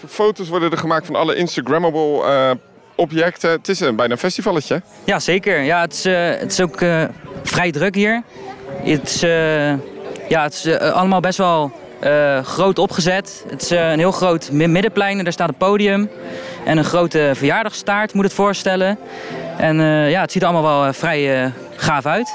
Foto's 0.08 0.50
worden 0.50 0.72
er 0.72 0.78
gemaakt 0.78 1.06
van 1.06 1.16
alle 1.16 1.36
Instagrammable 1.36 2.24
objecten. 2.96 3.50
Het 3.50 3.70
is 3.70 3.80
een, 3.80 3.96
bijna 3.96 4.14
een 4.14 4.20
festivalletje. 4.20 4.82
Ja, 5.04 5.20
zeker. 5.20 5.62
Ja, 5.62 5.82
het, 5.82 5.94
is, 5.94 6.06
uh, 6.06 6.30
het 6.40 6.52
is 6.52 6.62
ook 6.62 6.82
uh, 6.82 7.04
vrij 7.44 7.72
druk 7.72 7.96
hier. 7.96 8.24
Het 8.84 9.04
is, 9.04 9.20
ja, 10.30 10.44
het 10.44 10.54
is 10.54 10.80
allemaal 10.80 11.20
best 11.20 11.38
wel 11.38 11.72
groot 12.44 12.80
opgezet. 12.80 13.46
Het 13.50 13.62
is 13.62 13.70
een 13.70 14.00
heel 14.00 14.12
groot 14.12 14.52
middenplein 14.52 15.18
en 15.18 15.24
daar 15.24 15.34
staat 15.34 15.50
een 15.50 15.56
podium. 15.56 16.10
En 16.66 16.78
een 16.78 16.84
grote 16.84 17.32
verjaardagstaart 17.34 18.14
moet 18.14 18.24
het 18.24 18.34
voorstellen. 18.34 18.98
En 19.58 19.78
ja, 20.10 20.22
het 20.22 20.32
ziet 20.32 20.42
er 20.42 20.48
allemaal 20.48 20.82
wel 20.82 20.94
vrij 20.94 21.52
gaaf 21.76 22.06
uit. 22.06 22.34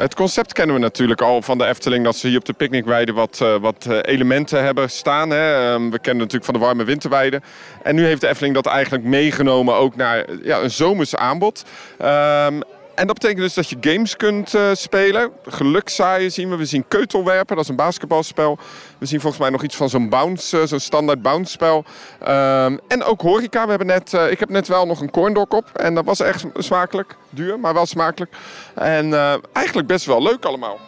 Het 0.00 0.14
concept 0.14 0.52
kennen 0.52 0.74
we 0.74 0.80
natuurlijk 0.80 1.20
al 1.20 1.42
van 1.42 1.58
de 1.58 1.66
Efteling. 1.66 2.04
Dat 2.04 2.16
ze 2.16 2.28
hier 2.28 2.38
op 2.38 2.44
de 2.44 2.52
picknickweide 2.52 3.12
wat, 3.12 3.40
uh, 3.42 3.56
wat 3.56 3.86
elementen 4.02 4.64
hebben 4.64 4.90
staan. 4.90 5.30
Hè. 5.30 5.72
Um, 5.72 5.90
we 5.90 5.98
kennen 5.98 6.22
natuurlijk 6.22 6.44
van 6.44 6.54
de 6.54 6.60
warme 6.60 6.84
winterweide. 6.84 7.40
En 7.82 7.94
nu 7.94 8.04
heeft 8.04 8.20
de 8.20 8.28
Efteling 8.28 8.54
dat 8.54 8.66
eigenlijk 8.66 9.04
meegenomen 9.04 9.74
ook 9.74 9.96
naar 9.96 10.24
ja, 10.42 10.60
een 10.60 10.70
zomers 10.70 11.16
aanbod. 11.16 11.64
Um, 12.02 12.62
en 13.00 13.06
dat 13.06 13.18
betekent 13.18 13.40
dus 13.40 13.54
dat 13.54 13.68
je 13.68 13.76
games 13.80 14.16
kunt 14.16 14.54
uh, 14.54 14.62
spelen. 14.72 15.30
Gelukzaaien 15.46 16.32
zien 16.32 16.50
we. 16.50 16.56
We 16.56 16.64
zien 16.64 16.84
keutelwerpen, 16.88 17.56
dat 17.56 17.64
is 17.64 17.70
een 17.70 17.76
basketbalspel. 17.76 18.58
We 18.98 19.06
zien 19.06 19.20
volgens 19.20 19.42
mij 19.42 19.50
nog 19.50 19.62
iets 19.62 19.76
van 19.76 19.88
zo'n 19.88 20.08
bounce, 20.08 20.60
uh, 20.60 20.66
zo'n 20.66 20.80
standaard 20.80 21.22
bounce 21.22 21.50
spel. 21.50 21.84
Um, 22.20 22.80
en 22.88 23.02
ook 23.02 23.20
horeca. 23.20 23.62
We 23.62 23.68
hebben 23.68 23.86
net, 23.86 24.12
uh, 24.12 24.30
ik 24.30 24.40
heb 24.40 24.48
net 24.48 24.68
wel 24.68 24.86
nog 24.86 25.00
een 25.00 25.10
corndog 25.10 25.48
op. 25.48 25.70
En 25.72 25.94
dat 25.94 26.04
was 26.04 26.20
echt 26.20 26.44
smakelijk. 26.54 27.16
Duur, 27.30 27.60
maar 27.60 27.74
wel 27.74 27.86
smakelijk. 27.86 28.32
En 28.74 29.14
eigenlijk 29.52 29.88
best 29.88 30.06
wel 30.06 30.22
leuk 30.22 30.44
allemaal. 30.44 30.78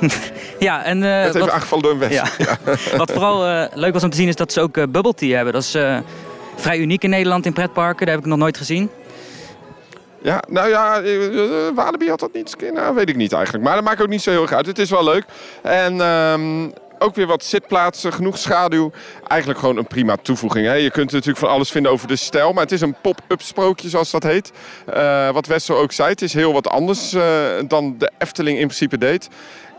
ja, 0.58 0.84
en... 0.84 1.02
het 1.02 1.34
heeft 1.34 1.50
aangevallen 1.50 1.84
door 1.84 1.92
een 1.92 1.98
west. 1.98 2.12
Ja. 2.12 2.26
ja. 2.46 2.76
wat 2.96 3.12
vooral 3.12 3.68
leuk 3.74 3.92
was 3.92 4.04
om 4.04 4.10
te 4.10 4.16
zien 4.16 4.28
is 4.28 4.36
dat 4.36 4.52
ze 4.52 4.60
ook 4.60 4.72
bubble 4.72 5.14
tea 5.14 5.34
hebben. 5.34 5.52
Dat 5.52 5.62
is 5.62 5.76
vrij 6.56 6.78
uniek 6.78 7.02
in 7.02 7.10
Nederland 7.10 7.46
in 7.46 7.52
pretparken. 7.52 8.06
Dat 8.06 8.14
heb 8.14 8.24
ik 8.24 8.30
nog 8.30 8.38
nooit 8.38 8.56
gezien. 8.56 8.90
Ja, 10.22 10.42
nou 10.48 10.68
ja, 10.68 11.02
uh, 11.02 11.68
Walibi 11.74 12.08
had 12.08 12.20
dat 12.20 12.32
niet. 12.32 12.56
Nou, 12.74 12.94
weet 12.94 13.08
ik 13.08 13.16
niet 13.16 13.32
eigenlijk. 13.32 13.64
Maar 13.64 13.74
dat 13.74 13.84
maakt 13.84 14.02
ook 14.02 14.08
niet 14.08 14.22
zo 14.22 14.30
heel 14.30 14.42
erg 14.42 14.52
uit. 14.52 14.66
Het 14.66 14.78
is 14.78 14.90
wel 14.90 15.04
leuk. 15.04 15.24
En 15.62 16.00
um, 16.00 16.72
ook 16.98 17.14
weer 17.14 17.26
wat 17.26 17.44
zitplaatsen, 17.44 18.12
genoeg 18.12 18.38
schaduw. 18.38 18.90
Eigenlijk 19.26 19.60
gewoon 19.60 19.76
een 19.76 19.86
prima 19.86 20.16
toevoeging. 20.22 20.66
Hè? 20.66 20.74
Je 20.74 20.90
kunt 20.90 21.12
natuurlijk 21.12 21.38
van 21.38 21.48
alles 21.48 21.70
vinden 21.70 21.92
over 21.92 22.08
de 22.08 22.16
stijl. 22.16 22.52
Maar 22.52 22.62
het 22.62 22.72
is 22.72 22.80
een 22.80 22.96
pop-up 23.02 23.42
sprookje, 23.42 23.88
zoals 23.88 24.10
dat 24.10 24.22
heet. 24.22 24.52
Uh, 24.94 25.30
wat 25.30 25.46
Wessel 25.46 25.76
ook 25.76 25.92
zei, 25.92 26.08
het 26.08 26.22
is 26.22 26.34
heel 26.34 26.52
wat 26.52 26.68
anders 26.68 27.16
dan 27.66 27.94
de 27.98 28.10
Efteling 28.18 28.58
in 28.58 28.66
principe 28.66 28.98
deed. 28.98 29.28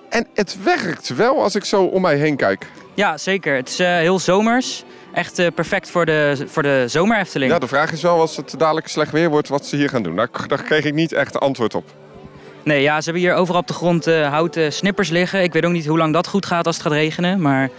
En 0.10 0.28
het 0.34 0.64
werkt 0.64 1.16
wel 1.16 1.42
als 1.42 1.56
ik 1.56 1.66
zo 1.66 1.84
om 1.84 2.02
mij 2.02 2.16
heen 2.16 2.36
kijk. 2.36 2.68
Ja, 3.00 3.18
zeker. 3.18 3.56
Het 3.56 3.70
is 3.70 3.78
heel 3.78 4.20
zomers 4.20 4.84
echt 5.14 5.40
uh, 5.40 5.48
perfect 5.56 5.90
voor 5.90 6.06
de, 6.06 6.46
voor 6.48 6.64
de. 6.64 6.86
Ja, 7.34 7.60
de 7.60 7.68
vraag 7.68 7.92
is 7.92 8.02
wel 8.02 8.20
als 8.20 8.36
het 8.38 8.56
dadelijk 8.58 8.88
slecht 8.88 9.12
weer 9.12 9.30
wordt 9.30 9.48
wat 9.48 9.66
ze 9.66 9.76
hier 9.76 9.90
gaan 9.90 10.04
doen. 10.04 10.16
Daar, 10.16 10.30
daar 10.48 10.64
kreeg 10.64 10.84
ik 10.84 10.94
niet 10.94 11.12
echt 11.12 11.40
antwoord 11.40 11.76
op. 11.76 11.84
Nee, 12.64 12.82
ja, 12.82 12.98
ze 12.98 13.04
hebben 13.04 13.22
hier 13.30 13.34
overal 13.36 13.62
op 13.62 13.68
de 13.68 13.74
grond 13.74 14.08
uh, 14.08 14.28
houten 14.28 14.74
snippers 14.74 15.10
liggen. 15.10 15.44
Ik 15.44 15.54
weet 15.54 15.66
ook 15.66 15.72
niet 15.72 15.86
hoe 15.86 15.98
lang 15.98 16.14
dat 16.14 16.28
goed 16.28 16.46
gaat 16.46 16.66
als 16.66 16.76
het 16.76 16.86
gaat 16.86 16.94
regenen, 16.94 17.42
maar 17.42 17.70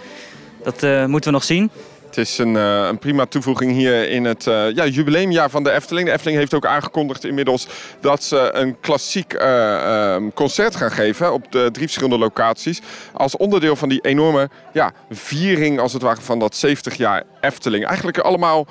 dat 0.62 1.08
moeten 1.08 1.30
we 1.30 1.36
nog 1.36 1.44
zien. 1.44 1.70
Het 2.10 2.18
is 2.18 2.38
een, 2.38 2.54
uh, 2.54 2.86
een, 2.86 2.98
prima 2.98 3.26
toevoeging 3.26 3.72
hier 3.72 4.08
in 4.08 4.24
het 4.24 4.46
uh, 4.46 4.74
ja, 4.74 4.86
jubileumjaar 4.86 5.50
van 5.50 5.64
de 5.64 5.70
Efteling. 5.70 6.06
De 6.06 6.12
Efteling 6.12 6.38
heeft 6.38 6.54
ook 6.54 6.66
aangekondigd 6.66 7.24
inmiddels 7.24 7.66
dat 8.00 8.22
ze 8.22 8.50
een 8.52 8.80
klassiek 8.80 9.34
uh, 9.34 10.14
um, 10.14 10.32
concert 10.32 10.76
gaan 10.76 10.90
geven 10.90 11.32
op 11.32 11.52
de 11.52 11.68
drie 11.72 11.84
verschillende 11.84 12.18
locaties. 12.18 12.80
Als 13.12 13.36
onderdeel 13.36 13.76
van 13.76 13.88
die 13.88 14.00
enorme 14.00 14.50
ja, 14.72 14.92
viering 15.10 15.80
als 15.80 15.92
het 15.92 16.02
ware 16.02 16.20
van 16.20 16.38
dat 16.38 16.56
70 16.56 16.94
jaar 16.94 17.22
Efteling. 17.40 17.86
Eigenlijk 17.86 18.18
allemaal 18.18 18.66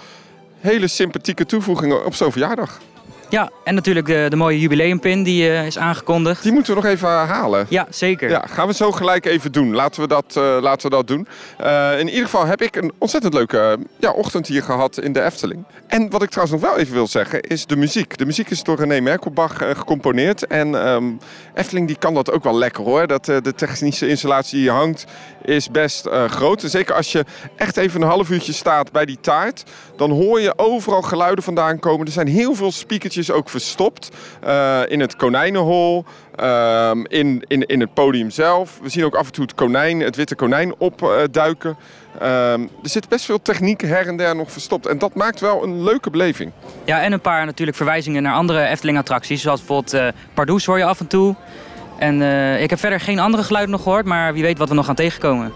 hele 0.60 0.88
sympathieke 0.88 1.46
toevoegingen 1.46 2.06
op 2.06 2.16
zo'n 2.16 2.32
verjaardag. 2.32 2.80
Ja, 3.30 3.50
en 3.64 3.76
natuurlijk 3.76 4.06
de, 4.06 4.26
de 4.30 4.36
mooie 4.36 4.60
jubileumpin 4.60 5.24
die 5.24 5.44
uh, 5.44 5.66
is 5.66 5.78
aangekondigd. 5.78 6.44
Die 6.44 6.52
moeten 6.52 6.76
we 6.76 6.82
nog 6.82 6.92
even 6.92 7.10
halen. 7.10 7.66
Ja, 7.70 7.88
zeker. 7.90 8.30
Ja, 8.30 8.46
gaan 8.48 8.68
we 8.68 8.74
zo 8.74 8.92
gelijk 8.92 9.26
even 9.26 9.52
doen. 9.52 9.76
Laten 9.76 10.02
we 10.02 10.08
dat, 10.08 10.36
uh, 10.38 10.58
laten 10.62 10.90
we 10.90 10.96
dat 10.96 11.08
doen. 11.08 11.28
Uh, 11.62 12.00
in 12.00 12.08
ieder 12.08 12.24
geval 12.24 12.46
heb 12.46 12.62
ik 12.62 12.76
een 12.76 12.92
ontzettend 12.98 13.34
leuke 13.34 13.78
ja, 14.00 14.12
ochtend 14.12 14.48
hier 14.48 14.64
gehad 14.64 15.00
in 15.00 15.14
de 15.14 15.24
Efteling. 15.24 15.64
En 15.88 16.10
wat 16.10 16.24
ik 16.24 16.30
trouwens 16.30 16.62
nog 16.62 16.72
wel 16.72 16.80
even 16.80 16.94
wil 16.94 17.08
zeggen 17.08 17.42
is 17.42 17.66
de 17.66 17.76
muziek. 17.76 18.18
De 18.18 18.26
muziek 18.26 18.50
is 18.50 18.64
door 18.64 18.78
René 18.78 19.00
Merkelbach 19.00 19.58
gecomponeerd. 19.58 20.48
En 20.48 20.88
um, 20.88 21.20
Efteling 21.56 21.88
die 21.88 21.98
kan 21.98 22.14
dat 22.14 22.32
ook 22.32 22.44
wel 22.44 22.58
lekker 22.58 22.84
hoor. 22.84 23.08
Dat, 23.08 23.26
de 23.26 23.54
technische 23.56 24.08
installatie 24.08 24.60
die 24.60 24.70
hier 24.70 24.78
hangt 24.78 25.06
is 25.44 25.72
best 25.72 26.08
groot. 26.28 26.64
En 26.64 26.70
zeker 26.70 26.96
als 26.96 27.12
je 27.12 27.26
echt 27.56 27.78
even 27.78 28.02
een 28.02 28.08
half 28.08 28.30
uurtje 28.30 28.54
staat 28.54 28.92
bij 28.92 29.06
die 29.06 29.18
taart. 29.22 29.64
Dan 30.00 30.12
hoor 30.12 30.42
je 30.42 30.54
overal 30.58 31.02
geluiden 31.02 31.44
vandaan 31.44 31.80
komen. 31.80 32.06
Er 32.06 32.12
zijn 32.12 32.28
heel 32.28 32.56
veel 32.56 32.72
speakertjes 32.72 33.32
ook 33.32 33.50
verstopt 33.50 34.10
uh, 34.46 34.82
in 34.88 35.00
het 35.00 35.16
konijnenhol, 35.16 36.06
uh, 36.40 36.92
in, 37.04 37.44
in, 37.48 37.66
in 37.66 37.80
het 37.80 37.94
podium 37.94 38.30
zelf. 38.30 38.80
We 38.82 38.90
zien 38.90 39.06
ook 39.06 39.16
af 39.16 39.26
en 39.26 39.32
toe 39.32 39.44
het 39.44 39.56
konijn, 39.56 40.00
het 40.00 40.16
witte 40.16 40.36
konijn 40.36 40.74
opduiken. 40.78 41.78
Uh, 42.22 42.52
er 42.54 42.60
zit 42.82 43.10
best 43.10 43.26
veel 43.26 43.42
techniek 43.42 43.82
her 43.82 44.08
en 44.08 44.18
der 44.18 44.36
nog 44.36 44.52
verstopt. 44.52 44.88
En 44.88 44.98
dat 44.98 45.16
maakt 45.16 45.40
wel 45.40 45.64
een 45.64 45.84
leuke 45.84 46.10
beleving. 46.10 46.52
Ja, 46.86 47.02
en 47.02 47.12
een 47.12 47.22
paar 47.22 47.46
natuurlijk 47.46 47.78
verwijzingen 47.78 48.24
naar 48.24 48.34
andere 48.34 48.68
Efteling-attracties. 48.68 49.42
Zoals 49.42 49.60
bijvoorbeeld 49.60 49.94
uh, 49.94 50.08
Pardoes 50.34 50.66
hoor 50.66 50.78
je 50.78 50.86
af 50.86 51.00
en 51.00 51.08
toe. 51.08 51.36
En 51.98 52.22
uh, 52.22 52.62
ik 52.62 52.70
heb 52.70 52.80
verder 52.80 53.00
geen 53.00 53.20
andere 53.20 53.44
geluiden 53.44 53.72
nog 53.72 53.84
gehoord, 53.84 54.06
maar 54.06 54.34
wie 54.34 54.44
weet 54.44 54.58
wat 54.58 54.70
we 54.70 54.76
nog 54.76 54.86
gaan 54.86 54.96
tegenkomen. 54.96 55.52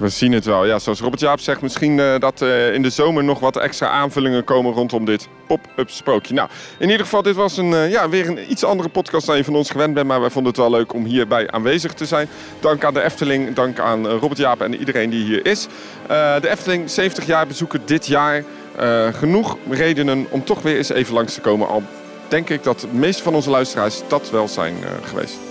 We 0.00 0.08
zien 0.08 0.32
het 0.32 0.44
wel. 0.44 0.66
Ja, 0.66 0.78
zoals 0.78 1.00
Robert 1.00 1.20
Jaap 1.20 1.40
zegt, 1.40 1.60
misschien 1.60 1.98
uh, 1.98 2.18
dat 2.18 2.40
uh, 2.40 2.74
in 2.74 2.82
de 2.82 2.90
zomer 2.90 3.24
nog 3.24 3.40
wat 3.40 3.56
extra 3.56 3.88
aanvullingen 3.88 4.44
komen 4.44 4.72
rondom 4.72 5.04
dit 5.04 5.28
pop-up 5.46 5.90
sprookje. 5.90 6.34
Nou, 6.34 6.48
in 6.78 6.90
ieder 6.90 7.04
geval, 7.04 7.22
dit 7.22 7.34
was 7.34 7.56
een, 7.56 7.70
uh, 7.70 7.90
ja, 7.90 8.08
weer 8.08 8.28
een 8.28 8.50
iets 8.50 8.64
andere 8.64 8.88
podcast 8.88 9.26
dan 9.26 9.36
je 9.36 9.44
van 9.44 9.54
ons 9.54 9.70
gewend 9.70 9.94
bent. 9.94 10.06
Maar 10.06 10.20
wij 10.20 10.30
vonden 10.30 10.52
het 10.52 10.60
wel 10.60 10.70
leuk 10.70 10.92
om 10.92 11.04
hierbij 11.04 11.50
aanwezig 11.50 11.92
te 11.92 12.06
zijn. 12.06 12.28
Dank 12.60 12.84
aan 12.84 12.94
de 12.94 13.02
Efteling, 13.02 13.54
dank 13.54 13.78
aan 13.78 14.06
Robert 14.06 14.38
Jaap 14.38 14.60
en 14.60 14.74
iedereen 14.74 15.10
die 15.10 15.24
hier 15.24 15.46
is. 15.46 15.66
de 16.40 16.48
Efteling, 16.48 16.90
70 16.90 17.26
jaar 17.26 17.46
bezoeken 17.46 17.80
dit 17.84 18.06
jaar. 18.06 18.44
genoeg 19.12 19.56
redenen 19.70 20.26
om 20.30 20.44
toch 20.44 20.62
weer 20.62 20.76
eens 20.76 20.90
even 20.90 21.14
langs 21.14 21.34
te 21.34 21.40
komen. 21.40 21.68
Al 21.68 21.82
denk 22.28 22.50
ik 22.50 22.62
dat 22.62 22.80
de 22.80 22.88
meeste 22.92 23.22
van 23.22 23.34
onze 23.34 23.50
luisteraars 23.50 24.02
dat 24.08 24.30
wel 24.30 24.48
zijn 24.48 24.74
geweest. 25.02 25.49